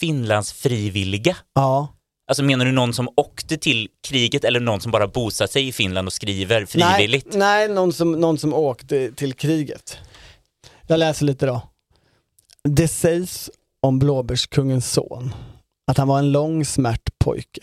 [0.00, 1.36] Finlandsfrivilliga?
[1.54, 1.94] Ja.
[2.26, 5.72] Alltså menar du någon som åkte till kriget eller någon som bara bosatt sig i
[5.72, 7.26] Finland och skriver frivilligt?
[7.34, 9.98] Nej, nej någon, som, någon som åkte till kriget.
[10.86, 11.62] Jag läser lite då.
[12.64, 15.34] Det sägs om blåbärskungens son
[15.86, 17.62] att han var en lång smärt pojke,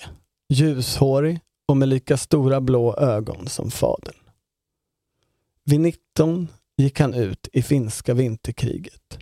[0.49, 4.15] ljushårig och med lika stora blå ögon som fadern.
[5.65, 9.17] Vid 19 gick han ut i finska vinterkriget.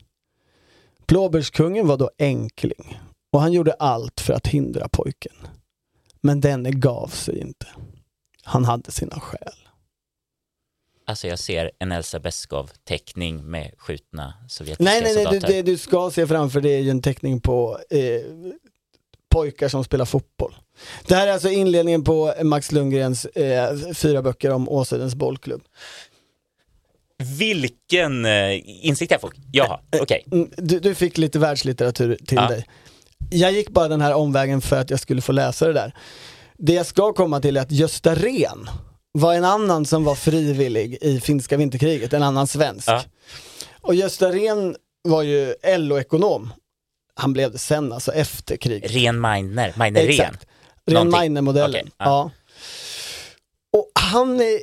[1.08, 3.00] Blåbärskungen var då enkling
[3.38, 5.34] och han gjorde allt för att hindra pojken.
[6.22, 7.68] Men denne gav sig inte.
[8.44, 9.54] Han hade sina skäl.
[11.06, 15.54] Alltså jag ser en Elsa Beskow-teckning med skjutna sovjetiska Nej, nej, nej, det, soldater.
[15.54, 18.00] det du ska se framför dig är ju en teckning på eh,
[19.30, 20.56] pojkar som spelar fotboll.
[21.08, 25.62] Det här är alltså inledningen på Max Lundgrens eh, fyra böcker om Åsödens bollklubb.
[27.40, 29.34] Vilken eh, insikt jag får.
[29.52, 30.24] Jaha, okej.
[30.32, 32.48] Mm, Du, du fick lite världslitteratur till Ja.
[32.48, 32.66] dig.
[33.30, 35.94] Jag gick bara den här omvägen för att jag skulle få läsa det där.
[36.58, 38.70] Det jag ska komma till är att Gösta Rehn
[39.12, 42.90] var en annan som var frivillig i finska vinterkriget, en annan svensk.
[42.90, 43.04] Ja.
[43.82, 46.54] Och Gösta Rehn var ju LO-ekonom.
[47.16, 48.92] Han blev det sen, alltså efter kriget.
[48.92, 50.10] Ren Meiner, Meiner Ren.
[50.10, 50.48] Exakt.
[50.86, 51.10] Ren.
[51.10, 51.82] Meiner-modellen.
[51.82, 52.06] Okej, ja.
[52.06, 52.32] ja.
[53.80, 54.60] Och han är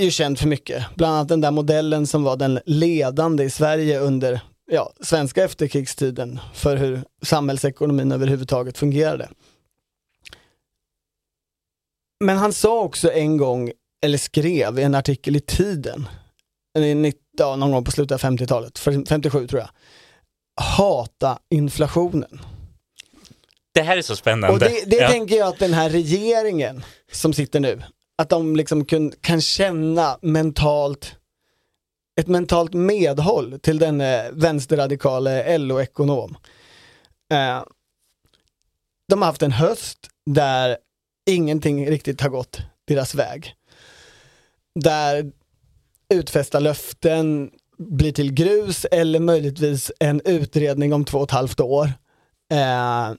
[0.00, 3.98] ju känd för mycket, bland annat den där modellen som var den ledande i Sverige
[3.98, 4.40] under
[4.72, 9.28] ja, svenska efterkrigstiden för hur samhällsekonomin överhuvudtaget fungerade.
[12.24, 13.72] Men han sa också en gång,
[14.04, 16.08] eller skrev i en artikel i Tiden,
[17.38, 19.70] ja, någon gång på slutet av 50-talet, 57 tror jag,
[20.60, 22.40] hata inflationen.
[23.74, 24.52] Det här är så spännande.
[24.54, 25.08] Och det, det Ja.
[25.08, 27.82] tänker jag att den här regeringen som sitter nu,
[28.18, 31.14] att de liksom kun, kan känna mentalt
[32.20, 36.36] ett mentalt medhåll till den eh, vänsterradikale LO-ekonom.
[37.32, 37.62] Eh,
[39.08, 40.76] de har haft en höst där
[41.30, 43.54] ingenting riktigt har gått deras väg.
[44.80, 45.32] Där
[46.14, 51.92] utfästa löften blir till grus eller möjligtvis en utredning om två och ett halvt år.
[52.52, 53.14] Eh,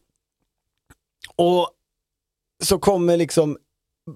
[1.35, 1.69] och
[2.63, 3.57] så kommer liksom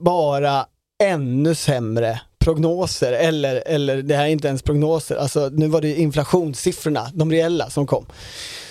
[0.03, 0.65] bara
[1.03, 5.95] ännu sämre prognoser, eller, eller det här är inte ens prognoser, alltså nu var det
[5.95, 8.05] inflationssiffrorna, de reella som kom,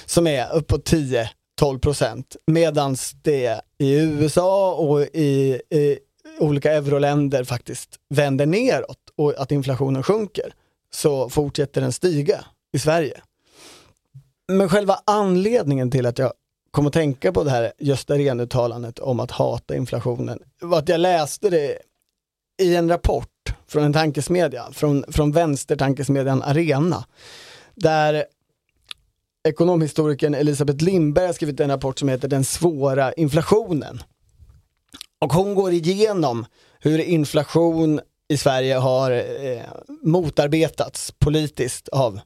[0.06, 2.36] som är uppåt 10 12 procent.
[2.46, 5.98] Medan det i USA och i, i
[6.38, 10.54] olika euroländer faktiskt vänder neråt och att inflationen sjunker
[10.94, 13.20] så fortsätter den stiga i Sverige.
[14.52, 16.32] Men själva anledningen till att jag
[16.70, 21.00] kom att tänka på det här Gösta Rehn-uttalandet om att hata inflationen var att jag
[21.00, 21.78] läste det
[22.62, 23.28] i en rapport
[23.70, 27.04] från en tankesmedja, från, från vänstertankesmedjan Arena,
[27.74, 28.24] där
[29.48, 34.02] ekonomhistorikern Elisabeth Lindberg har skrivit en rapport som heter Den svåra inflationen.
[35.18, 36.46] Och hon går igenom
[36.80, 39.62] hur inflation i Sverige har eh,
[40.02, 42.20] motarbetats politiskt av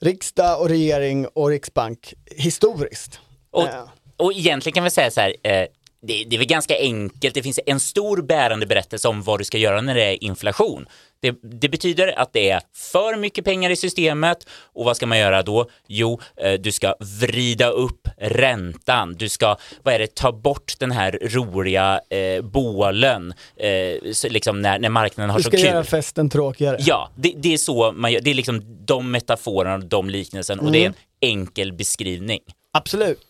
[0.00, 3.20] riksdag och regering och riksbank historiskt.
[3.50, 3.68] Och,
[4.16, 5.66] och egentligen kan vi säga så här, eh,
[6.02, 7.34] det, det är väl ganska enkelt.
[7.34, 10.86] Det finns en stor bärande berättelse om vad du ska göra när det är inflation.
[11.20, 15.18] Det, det betyder att det är för mycket pengar i systemet och vad ska man
[15.18, 15.70] göra då?
[15.86, 19.14] Jo, eh, du ska vrida upp räntan.
[19.14, 24.78] Du ska, vad är det, ta bort den här roliga eh, bålen, eh, liksom när,
[24.78, 25.66] när marknaden har du så ska kul.
[25.66, 26.76] göra festen tråkigare.
[26.80, 28.20] Ja, det, det är så man gör.
[28.20, 32.40] Det är liksom de metaforerna, de liknelsen och det är en enkel beskrivning.
[32.72, 33.27] Absolut.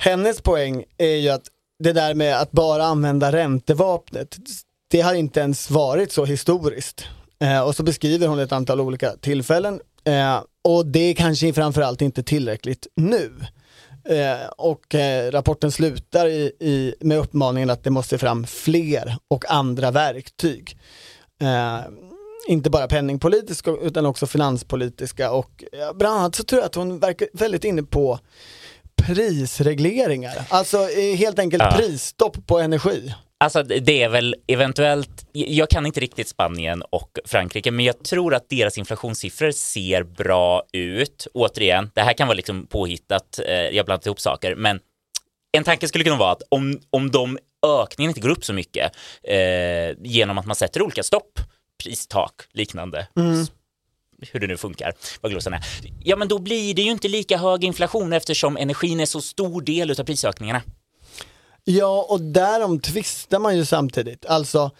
[0.00, 1.42] Hennes poäng är ju att
[1.78, 4.36] det där med att bara använda räntevapnet,
[4.90, 7.04] det har inte ens varit så historiskt.
[7.40, 12.02] Eh, och så beskriver hon ett antal olika tillfällen eh, och det är kanske framförallt
[12.02, 13.32] inte tillräckligt nu.
[14.04, 19.50] Eh, och eh, rapporten slutar i, i, med uppmaningen att det måste fram fler och
[19.50, 20.78] andra verktyg.
[21.40, 21.80] Eh,
[22.48, 26.98] inte bara penningpolitiska utan också finanspolitiska och eh, bland annat så tror jag att hon
[26.98, 28.18] verkar väldigt inne på
[29.06, 30.34] prisregleringar.
[30.48, 31.72] Alltså eh, helt enkelt Ja.
[31.76, 33.14] prisstopp på energi.
[33.40, 38.34] Alltså det är väl eventuellt, jag kan inte riktigt Spanien och Frankrike, men jag tror
[38.34, 41.26] att deras inflationssiffror ser bra ut.
[41.34, 44.80] Återigen, det här kan vara liksom påhittat, eh, jag har blandat ihop saker, men
[45.52, 48.92] en tanke skulle kunna vara att om, om de ökningen inte går upp så mycket
[49.22, 51.40] eh, genom att man sätter olika stopp,
[51.84, 52.98] pristak, liknande,
[53.42, 53.50] s-
[54.32, 55.60] hur det nu funkar, vad glossan är,
[56.04, 59.60] ja men då blir det ju inte lika hög inflation eftersom energin är så stor
[59.60, 60.62] del av prisökningarna.
[61.64, 64.26] Ja, och därom tvistar man ju samtidigt.
[64.26, 64.70] Alltså,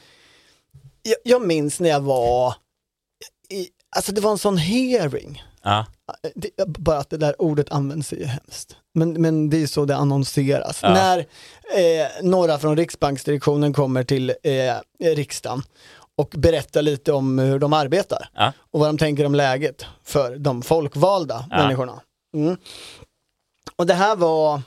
[1.03, 2.55] jag, jag minns när jag var
[3.49, 5.43] i, alltså det var en sån hearing.
[5.62, 5.86] Ja.
[6.34, 8.76] Det, bara att det där ordet används är ju hemskt.
[8.95, 10.80] Men, men det är så det annonseras.
[10.82, 10.89] Ja.
[10.89, 15.62] När eh, några från Riksbanksdirektionen kommer till eh, riksdagen
[16.18, 18.52] och berättar lite om hur de arbetar Ja.
[18.70, 21.56] och vad de tänker om läget för de folkvalda Ja.
[21.56, 22.00] människorna.
[22.34, 22.56] Mm.
[23.76, 24.62] Och det här var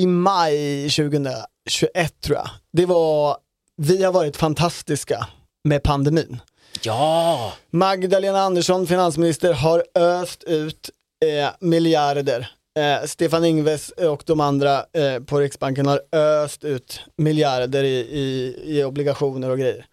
[0.00, 2.48] i maj 2021 tror jag.
[2.72, 3.36] Det var,
[3.76, 5.26] vi har varit fantastiska
[5.64, 6.40] med pandemin.
[6.82, 10.90] Ja, Magdalena Andersson, finansminister, har öst ut
[11.24, 12.50] eh, miljarder.
[12.78, 18.56] Eh, Stefan Ingves och de andra eh, på Riksbanken har öst ut miljarder i, i,
[18.64, 19.86] i obligationer och grejer.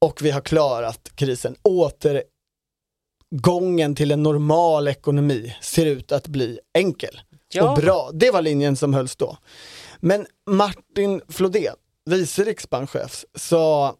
[0.00, 1.56] Och vi har klarat krisen.
[1.62, 7.20] Återgången till en normal ekonomi ser ut att bli enkel
[7.54, 7.70] Ja.
[7.70, 8.10] och bra.
[8.12, 9.36] Det var linjen som hölls då.
[10.00, 11.74] Men Martin Flodén,
[12.10, 13.94] vice riksbankschef, sa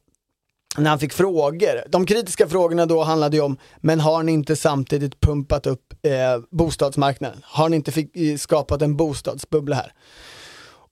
[0.79, 4.57] när han fick frågor, de kritiska frågorna då handlade ju om, men har ni inte
[4.57, 6.13] samtidigt pumpat upp eh,
[6.51, 7.41] bostadsmarknaden?
[7.45, 9.93] Har ni inte fick, eh, skapat en bostadsbubbla här?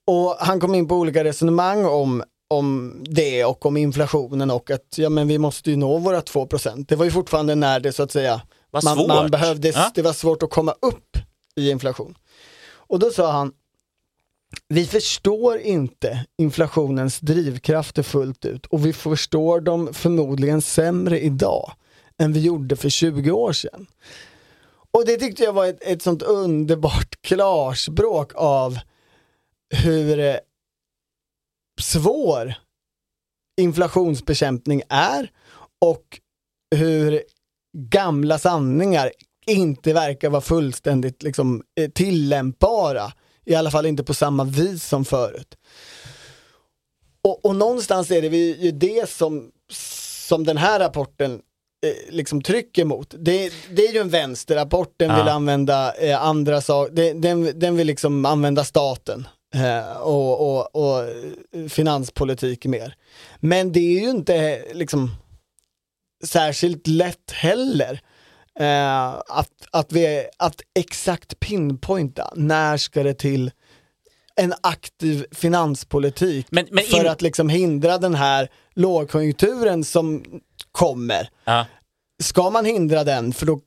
[0.07, 4.97] Och han kom in på olika resonemang om, om det och om inflationen och att
[4.97, 6.85] ja, men vi måste ju nå våra 2%.
[6.87, 8.41] Det var ju fortfarande när det så att säga,
[8.83, 9.91] man, man behövde, Ja.
[9.95, 11.17] det var svårt att komma upp
[11.55, 12.15] i inflation.
[12.87, 13.51] Och då sa han,
[14.67, 21.71] vi förstår inte inflationens drivkrafter fullt ut och vi förstår dem förmodligen sämre idag
[22.21, 23.87] än vi gjorde för 20 år sedan.
[24.91, 28.79] Och det tyckte jag var ett, ett sånt underbart klarspråk av
[29.69, 30.35] hur eh,
[31.81, 32.53] svår
[33.61, 35.31] inflationsbekämpning är
[35.81, 36.19] och
[36.75, 37.23] hur
[37.77, 39.11] gamla sanningar
[39.45, 43.11] inte verkar vara fullständigt liksom, eh, tillämpbara.
[43.45, 45.57] I alla fall inte på samma vis som förut.
[47.23, 49.51] Och, och någonstans är det vi- ju det som,
[50.27, 51.33] som den här rapporten
[51.85, 53.13] eh, liksom trycker mot.
[53.19, 55.17] Det, det är ju en vänsterrapport, den Ja.
[55.17, 60.75] vill använda eh, andra saker, den, den, den vill liksom använda staten eh, och, och,
[60.75, 62.95] och eh, finanspolitik mer.
[63.39, 65.11] Men det är ju inte eh, liksom
[66.25, 67.99] särskilt lätt heller.
[68.59, 73.51] Eh, att, att, vi, att exakt pinpointa när ska det till
[74.35, 80.23] en aktiv finanspolitik Men- men för in- att liksom hindra den här lågkonjunkturen som
[80.71, 81.29] kommer.
[81.45, 81.65] Ja.
[82.23, 83.59] Ska man hindra den, för då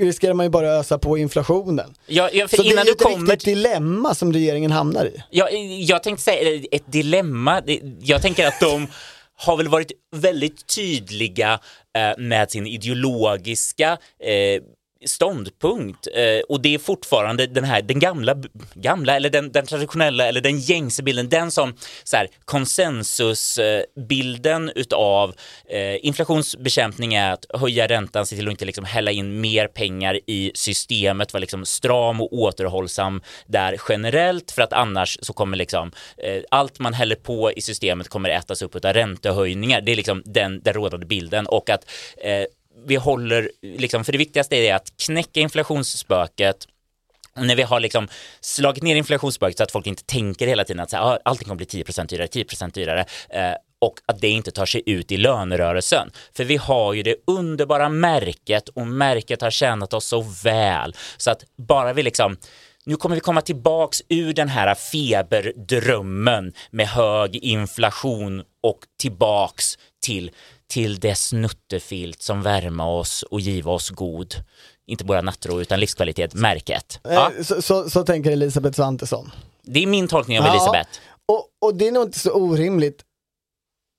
[0.00, 1.94] riskerar man ju bara ösa på inflationen.
[2.06, 5.22] Ja, ja, för Så det är ett kommer riktigt dilemma som regeringen hamnar i.
[5.30, 7.62] Ja, jag tänkte säga ett dilemma.
[8.00, 8.86] Jag tänker att de
[9.36, 11.60] har väl varit väldigt tydliga
[11.96, 14.62] Eh, med sin ideologiska eh,
[15.06, 18.36] ståndpunkt eh, och det är fortfarande den här, den gamla,
[18.74, 21.74] gamla eller den, den traditionella eller den gängse bilden, den som
[22.04, 25.34] så här, konsensusbilden utav
[25.68, 30.20] eh, inflationsbekämpning är att höja räntan, se till att inte liksom hälla in mer pengar
[30.26, 35.92] i systemet, vara liksom stram och återhållsam där generellt för att annars så kommer liksom
[36.16, 39.80] eh, allt man häller på i systemet kommer ätas upp av räntehöjningar.
[39.80, 42.44] Det är liksom den, den rådande bilden och att eh,
[42.86, 46.56] vi håller, liksom, för det viktigaste är att knäcka inflationsspöket.
[47.36, 48.08] När vi har liksom
[48.40, 51.44] slagit ner inflationsspöket så att folk inte tänker hela tiden att så här, ah, allting
[51.44, 53.04] kommer bli 10% dyrare, 10% dyrare.
[53.28, 56.10] Eh, och att det inte tar sig ut i lönerörelsen.
[56.36, 60.94] För vi har ju det underbara märket och märket har tjänat oss så väl.
[61.16, 62.36] Så att bara vi liksom
[62.86, 70.30] nu kommer vi komma tillbaks ur den här feberdrömmen med hög inflation och tillbaks till
[70.66, 74.34] till det snuttefilt som värma oss och giva oss god,
[74.86, 77.00] inte bara nattro utan livskvalitet, märket.
[77.02, 79.30] Ja, Eh, Så, så, så tänker Elisabeth Svantesson.
[79.62, 80.90] det är min tolkning av Elisabeth.
[81.28, 83.02] Och, och det är nog inte så orimligt.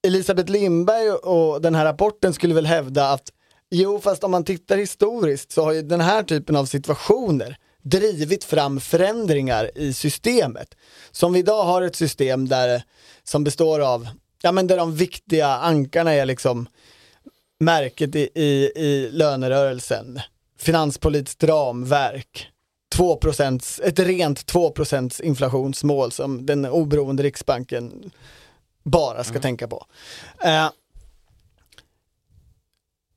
[0.08, 3.32] Elisabeth Lindberg och den här rapporten skulle väl hävda att
[3.72, 8.44] jo, fast om man tittar historiskt så har ju den här typen av situationer drivit
[8.44, 10.68] fram förändringar i systemet.
[11.12, 12.84] Som vi idag har ett system där,
[13.24, 14.08] som består av,
[14.46, 16.68] ja men där de viktiga ankarna är liksom
[17.60, 20.20] märket i, i, i lönerörelsen,
[20.60, 22.48] finanspolitiskt ramverk,
[22.96, 28.12] 2%, ett rent 2% inflationsmål som den oberoende riksbanken
[28.84, 29.86] bara ska tänka på.
[30.44, 30.70] Eh,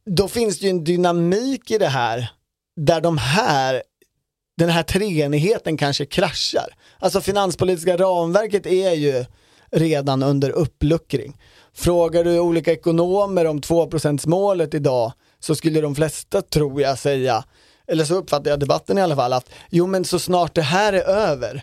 [0.04, 2.32] då finns det ju en dynamik i det här
[2.76, 3.82] där de här
[4.56, 6.74] den här treenigheten kanske kraschar.
[6.98, 9.24] Alltså finanspolitiska ramverket är ju
[9.70, 11.36] redan under uppluckring.
[11.74, 17.44] Frågar du olika ekonomer om 2% målet idag så skulle de flesta, tror jag, säga,
[17.86, 20.92] eller så uppfattar jag debatten i alla fall, att jo men så snart det här
[20.92, 21.62] är över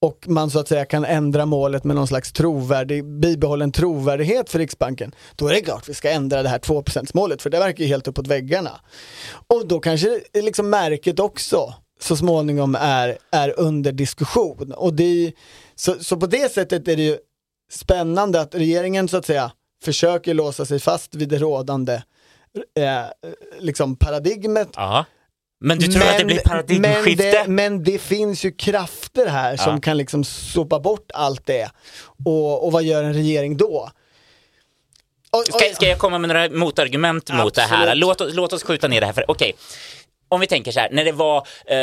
[0.00, 4.58] och man så att säga kan ändra målet med någon slags trovärdig, bibehållen trovärdighet för
[4.58, 7.84] Riksbanken, då är det klart vi ska ändra det här 2% målet för det verkar
[7.84, 8.80] ju helt uppåt väggarna.
[9.46, 14.72] Och då kanske liksom märket också så småningom är, är under diskussion.
[14.72, 15.32] Och det är,
[15.74, 17.18] så, så på det sättet är det ju
[17.74, 19.52] spännande att regeringen så att säga
[19.84, 22.02] försöker låsa sig fast vid det rådande
[22.78, 24.68] eh, liksom paradigmet.
[24.74, 25.04] Ja.
[25.60, 27.24] Men du tror att det blir paradigmskifte?
[27.24, 29.80] Men det, men det finns ju krafter här som Ja.
[29.80, 31.70] kan liksom sopa bort allt det.
[32.24, 33.90] Och, och vad gör en regering då?
[35.48, 37.82] Ska, ska jag komma med några motargument mot det här?
[37.82, 38.00] Absolut.
[38.00, 39.12] Låt, låt oss skjuta ner det här.
[39.12, 39.52] för Okej,
[40.34, 41.76] om vi tänker så här, när det var eh,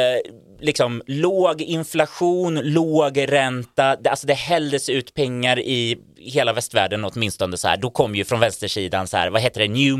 [0.61, 7.57] liksom låg inflation, låg ränta, det, alltså det hälldes ut pengar i hela västvärlden åtminstone
[7.57, 9.97] så här, då kom ju från vänstersidan så här, vad heter det, new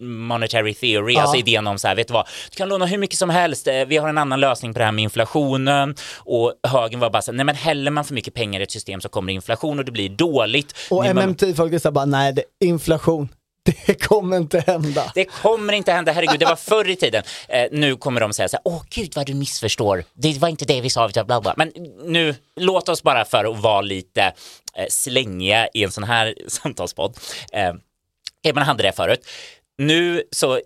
[0.00, 1.20] monetary theory, Ja.
[1.20, 3.66] alltså idén om så här, vet du vad, du kan låna hur mycket som helst,
[3.68, 7.22] eh, vi har en annan lösning på det här med inflationen och högen var bara
[7.22, 9.32] så här, nej men häller man för mycket pengar i ett system så kommer det
[9.32, 10.74] inflation och det blir dåligt.
[10.90, 13.28] Och MMT-folket sa bara, nej, det, inflation,
[13.86, 15.12] det kommer inte hända.
[15.14, 17.22] Det kommer inte hända, herregud, det var förr i tiden.
[17.48, 20.64] Eh, nu kommer de säga så här, åh gud vad du missförstår, det var inte
[20.64, 21.54] det vi sa, bla bla.
[21.56, 21.72] Men
[22.04, 24.22] nu, låt oss bara för att vara lite
[24.74, 27.16] eh, slängiga i en sån här samtalspodd.
[27.52, 27.74] Eh,
[28.54, 29.20] man hade det förut.
[29.78, 30.60] Nu så,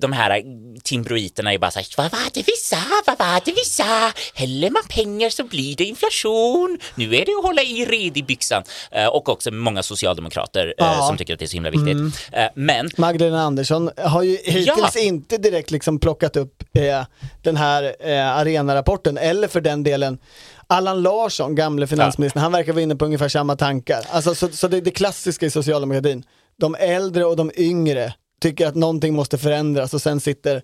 [0.00, 0.42] de här
[0.84, 4.70] timbroiterna är bara såhär, vad var det vi sa, vad var det vi sa, häller
[4.70, 8.62] man pengar så blir det inflation, nu är det att hålla i red i byxan.
[8.90, 11.06] Eh, och också många socialdemokrater eh, Ja.
[11.06, 11.88] som tycker att det är så himla viktigt.
[11.94, 12.12] Mm.
[12.32, 15.00] Eh, men Magdalena Andersson har ju hittills Ja.
[15.00, 17.04] inte direkt liksom plockat upp eh,
[17.42, 20.18] den här eh, arenarapporten, eller för den delen
[20.66, 24.06] Allan Larsson, gamle finansministern, han verkar vara inne på ungefär samma tankar.
[24.10, 26.22] Alltså, så, så det är det klassiska i socialdemokratin.
[26.60, 30.62] De äldre och de yngre tycker att någonting måste förändras och sen sitter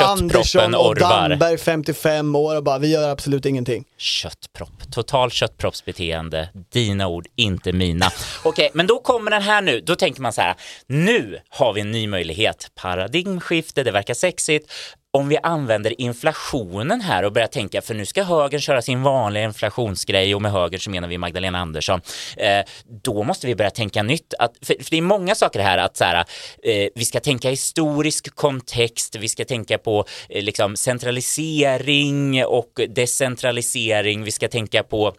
[0.00, 1.28] Andersson och orvar.
[1.28, 3.84] Damberg 55 år och bara, vi gör absolut ingenting.
[3.96, 6.48] Köttpropp, total köttproppsbeteende.
[6.72, 8.10] Dina ord, inte mina.
[8.44, 9.80] Okej, men då kommer den här nu.
[9.80, 10.54] Då tänker man så här,
[10.86, 12.70] nu har vi en ny möjlighet.
[12.74, 14.72] Paradigmskifte, det verkar sexigt
[15.18, 19.44] om vi använder inflationen här och börjar tänka, för nu ska högern köra sin vanliga
[19.44, 22.00] inflationsgrej och med höger så menar vi Magdalena Andersson,
[22.36, 22.64] eh,
[23.02, 24.34] då måste vi börja tänka nytt.
[24.38, 26.24] Att, för, för det är många saker här att så här,
[26.62, 34.24] eh, vi ska tänka historisk kontext, vi ska tänka på eh, liksom centralisering och decentralisering,
[34.24, 35.14] vi ska tänka på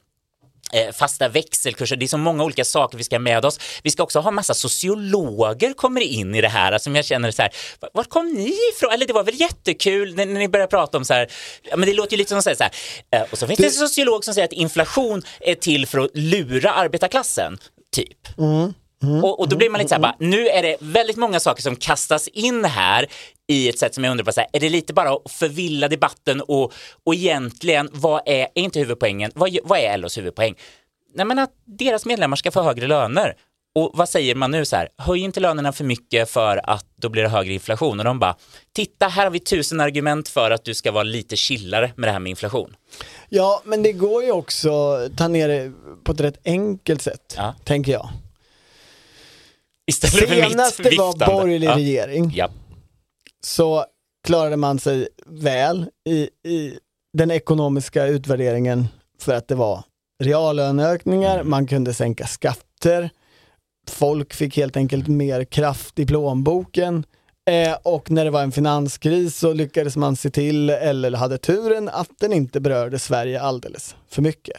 [0.93, 3.59] fasta växelkurser, det är så många olika saker vi ska ha med oss.
[3.84, 7.41] Vi ska också ha massa sociologer kommer in i det här som jag känner så
[7.41, 8.91] här, "Va- var kom ni ifrån?
[8.91, 11.28] Eller det var väl jättekul när, ni började prata om så här,
[11.76, 12.72] men det låter ju lite som så här, så här
[13.11, 16.11] eh, och så finns det en sociolog som säger att inflation är till för att
[16.13, 17.57] lura arbetarklassen,
[17.95, 18.17] typ.
[19.23, 21.61] Och, och då blir man lite så här, bara, nu är det väldigt många saker
[21.61, 23.05] som kastas in här
[23.47, 25.87] i ett sätt som jag undrar på, så här, är det lite bara att förvilla
[25.87, 26.73] debatten och,
[27.03, 30.55] och egentligen, vad är, är inte huvudpoängen, vad, vad är LOs huvudpoäng?
[31.15, 33.35] Nej men att deras medlemmar ska få högre löner.
[33.75, 37.09] Och vad säger man nu så här, höj inte lönerna för mycket för att då
[37.09, 37.99] blir det högre inflation.
[37.99, 38.35] Och de bara,
[38.75, 42.11] titta här har vi tusen argument för att du ska vara lite chillare med det
[42.11, 42.75] här med inflation.
[43.29, 45.71] Ja, men det går ju också ta ner det
[46.03, 47.55] på ett rätt enkelt sätt, Ja.
[47.65, 48.09] tänker jag.
[49.89, 51.25] Istället för mitt Senast det var viftande.
[51.25, 51.75] borgerlig Ja.
[51.75, 52.49] regering Ja.
[53.45, 53.85] så
[54.27, 56.79] klarade man sig väl i, i
[57.13, 58.87] den ekonomiska utvärderingen
[59.21, 59.83] för att det var
[60.23, 61.49] reallöneökningar, Mm.
[61.49, 63.09] man kunde sänka skatter,
[63.89, 67.03] folk fick helt enkelt mer kraft i plånboken
[67.49, 71.89] eh, och när det var en finanskris så lyckades man se till, eller hade turen,
[71.89, 74.57] att den inte berörde Sverige alldeles för mycket.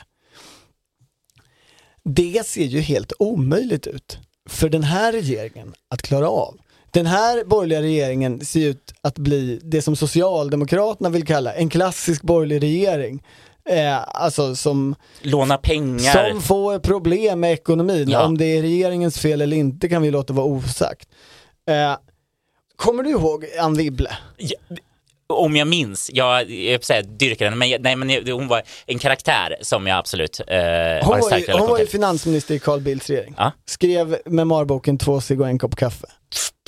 [2.04, 4.18] Det ser ju helt omöjligt ut
[4.50, 6.54] för den här regeringen att klara av.
[6.90, 12.22] Den här borgerliga regeringen ser ut att bli det som Socialdemokraterna vill kalla en klassisk
[12.22, 13.22] borgerlig regering.
[13.64, 16.30] Eh, alltså som, Låna pengar.
[16.30, 18.08] som får problem med ekonomin.
[18.08, 18.24] Ja.
[18.26, 21.08] Om det är regeringens fel eller inte kan vi låta vara osagt.
[21.68, 21.96] Eh,
[22.76, 24.10] kommer du ihåg Ann Wibble?
[24.36, 24.56] Ja,
[25.30, 29.56] om jag minns, jag, jag säga dyrkar henne, men, nej, men hon var en karaktär
[29.60, 32.54] som jag absolut eh, har Hon en var, stark ju, hon relation var ju finansminister
[32.54, 33.34] i Carl Bildts regering.
[33.38, 33.52] Ja.
[33.66, 36.06] Skrev memoarboken Två cigg och en kopp kaffe.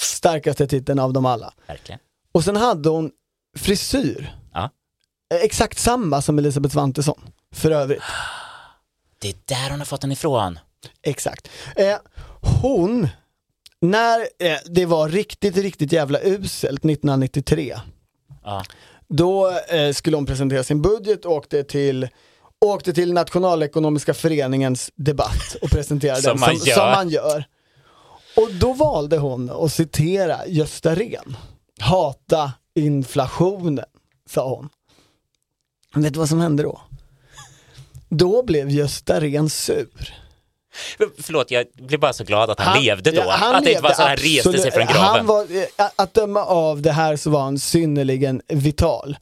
[0.00, 1.52] Starkaste titeln av dem alla.
[1.66, 1.98] Verkligen.
[2.32, 3.10] Och sen hade hon
[3.58, 4.36] frisyr.
[4.54, 4.70] Ja.
[5.34, 7.20] Eh, Exakt samma som Elisabeth Svantesson,
[7.54, 8.02] för övrigt.
[9.18, 10.58] Det är där hon har fått den ifrån.
[11.02, 11.48] Exakt.
[11.76, 11.96] Eh,
[12.62, 13.08] hon,
[13.80, 17.76] när eh, det var riktigt, riktigt jävla uselt 1993,
[18.44, 18.64] Ja.
[19.08, 22.08] då eh, skulle hon presentera sin budget och åkte till
[22.60, 27.44] åkte till Nationalekonomiska föreningens debatt och presenterade Som den man som, som man gör.
[28.36, 31.36] Och då valde hon att citera Gösta Rehn.
[31.80, 33.84] Hata inflationen,
[34.30, 34.68] sa hon.
[36.02, 36.80] Vet du vad som hände då?
[38.08, 40.14] Då blev Gösta Rehn sur.
[41.18, 43.20] Förlåt, jag blev bara så glad att han, levde då.
[43.20, 45.02] ja, han att det inte var så han reste sig från graven.
[45.02, 49.16] Han var, eh, att döma av det här så var han synnerligen vital.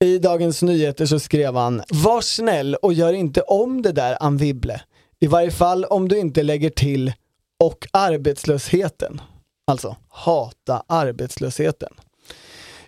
[0.00, 4.36] I Dagens Nyheter så skrev han, var snäll och gör inte om det där Ann
[4.36, 4.80] Wibble.
[5.20, 7.12] I varje fall om du inte lägger till
[7.60, 9.20] och arbetslösheten.
[9.66, 11.88] Alltså, hata arbetslösheten.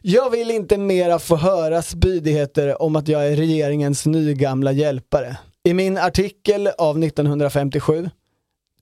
[0.03, 5.37] Jag vill inte mera få höra spydigheter om att jag är regeringens nygamla hjälpare.
[5.65, 8.11] I min artikel av 1957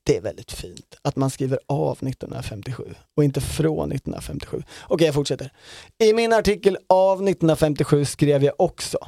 [0.03, 4.63] det är väldigt fint att man skriver av 1957 och inte från 1957.
[4.89, 5.53] Okej, jag fortsätter.
[5.99, 8.99] I min artikel av 1957 skrev jag också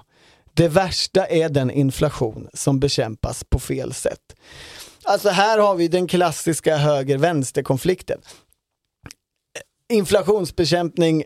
[0.58, 4.36] det värsta är den inflation som bekämpas på fel sätt.
[5.02, 8.20] Alltså här har vi den klassiska höger-vänster-konflikten.
[9.90, 11.24] Eh, inflationsbekämpning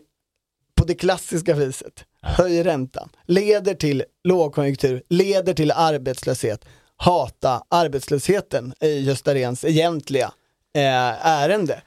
[0.75, 6.65] på det klassiska viset höjer räntan, leder till lågkonjunktur, leder till arbetslöshet.
[6.95, 10.33] Hata arbetslösheten i Gösta Rehns egentliga
[10.75, 11.81] eh, ärende.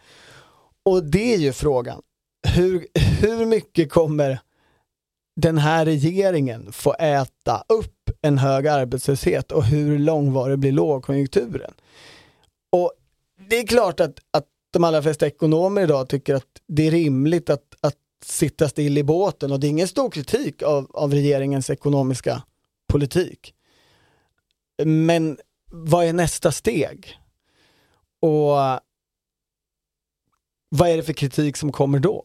[0.82, 2.03] Och det är ju frågan,
[2.49, 2.87] hur,
[3.20, 4.39] hur mycket kommer
[5.41, 11.74] den här regeringen få äta upp en hög arbetslöshet och hur långvarig blir lågkonjunkturen?
[12.72, 12.93] Och
[13.49, 17.51] det är klart att, att de allra flesta ekonomer idag tycker att det är rimligt
[17.51, 17.76] att
[18.25, 22.43] sitta still i båten och det är ingen stor kritik av, av regeringens ekonomiska
[22.89, 23.55] politik.
[24.85, 25.39] Men
[25.71, 27.19] vad är nästa steg?
[28.21, 28.57] Och
[30.69, 32.25] vad är det för kritik som kommer då?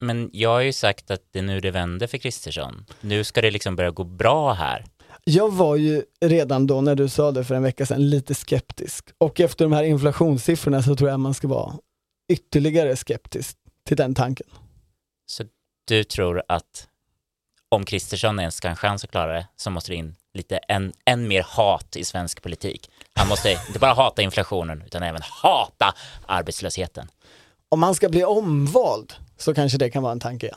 [0.00, 2.84] Men jag har ju sagt att det är nu det vänder för Kristersson.
[3.00, 4.84] Nu ska det liksom börja gå bra här.
[5.24, 9.08] Jag var ju redan då när du sa det för en vecka sedan lite skeptisk
[9.18, 11.74] och efter de här inflationssiffrorna så tror jag man ska vara
[12.32, 13.56] ytterligare skeptisk
[13.86, 14.46] till den tanken.
[15.26, 15.44] Så
[15.84, 16.88] du tror att
[17.68, 20.56] om Kristersson ens ska ha en chans att klara det så måste det in lite
[20.56, 22.90] än, än mer hat i svensk politik.
[23.14, 25.94] Han måste inte bara hata inflationen utan även hata
[26.26, 27.08] arbetslösheten.
[27.68, 30.56] Om man ska bli omvald så kanske det kan vara en tanke ja.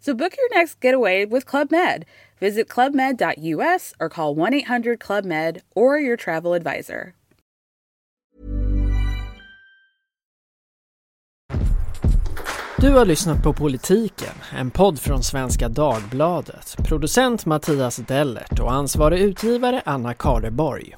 [0.00, 2.04] So book your next getaway with Club Med.
[2.40, 7.14] Visit clubmed.us or call 1 800 Club Med or your travel advisor.
[12.78, 16.76] Du har lyssnat på Politiken, en podd från Svenska Dagbladet.
[16.88, 20.96] Producent Mattias Dellert och ansvarig utgivare Anna Kareborg.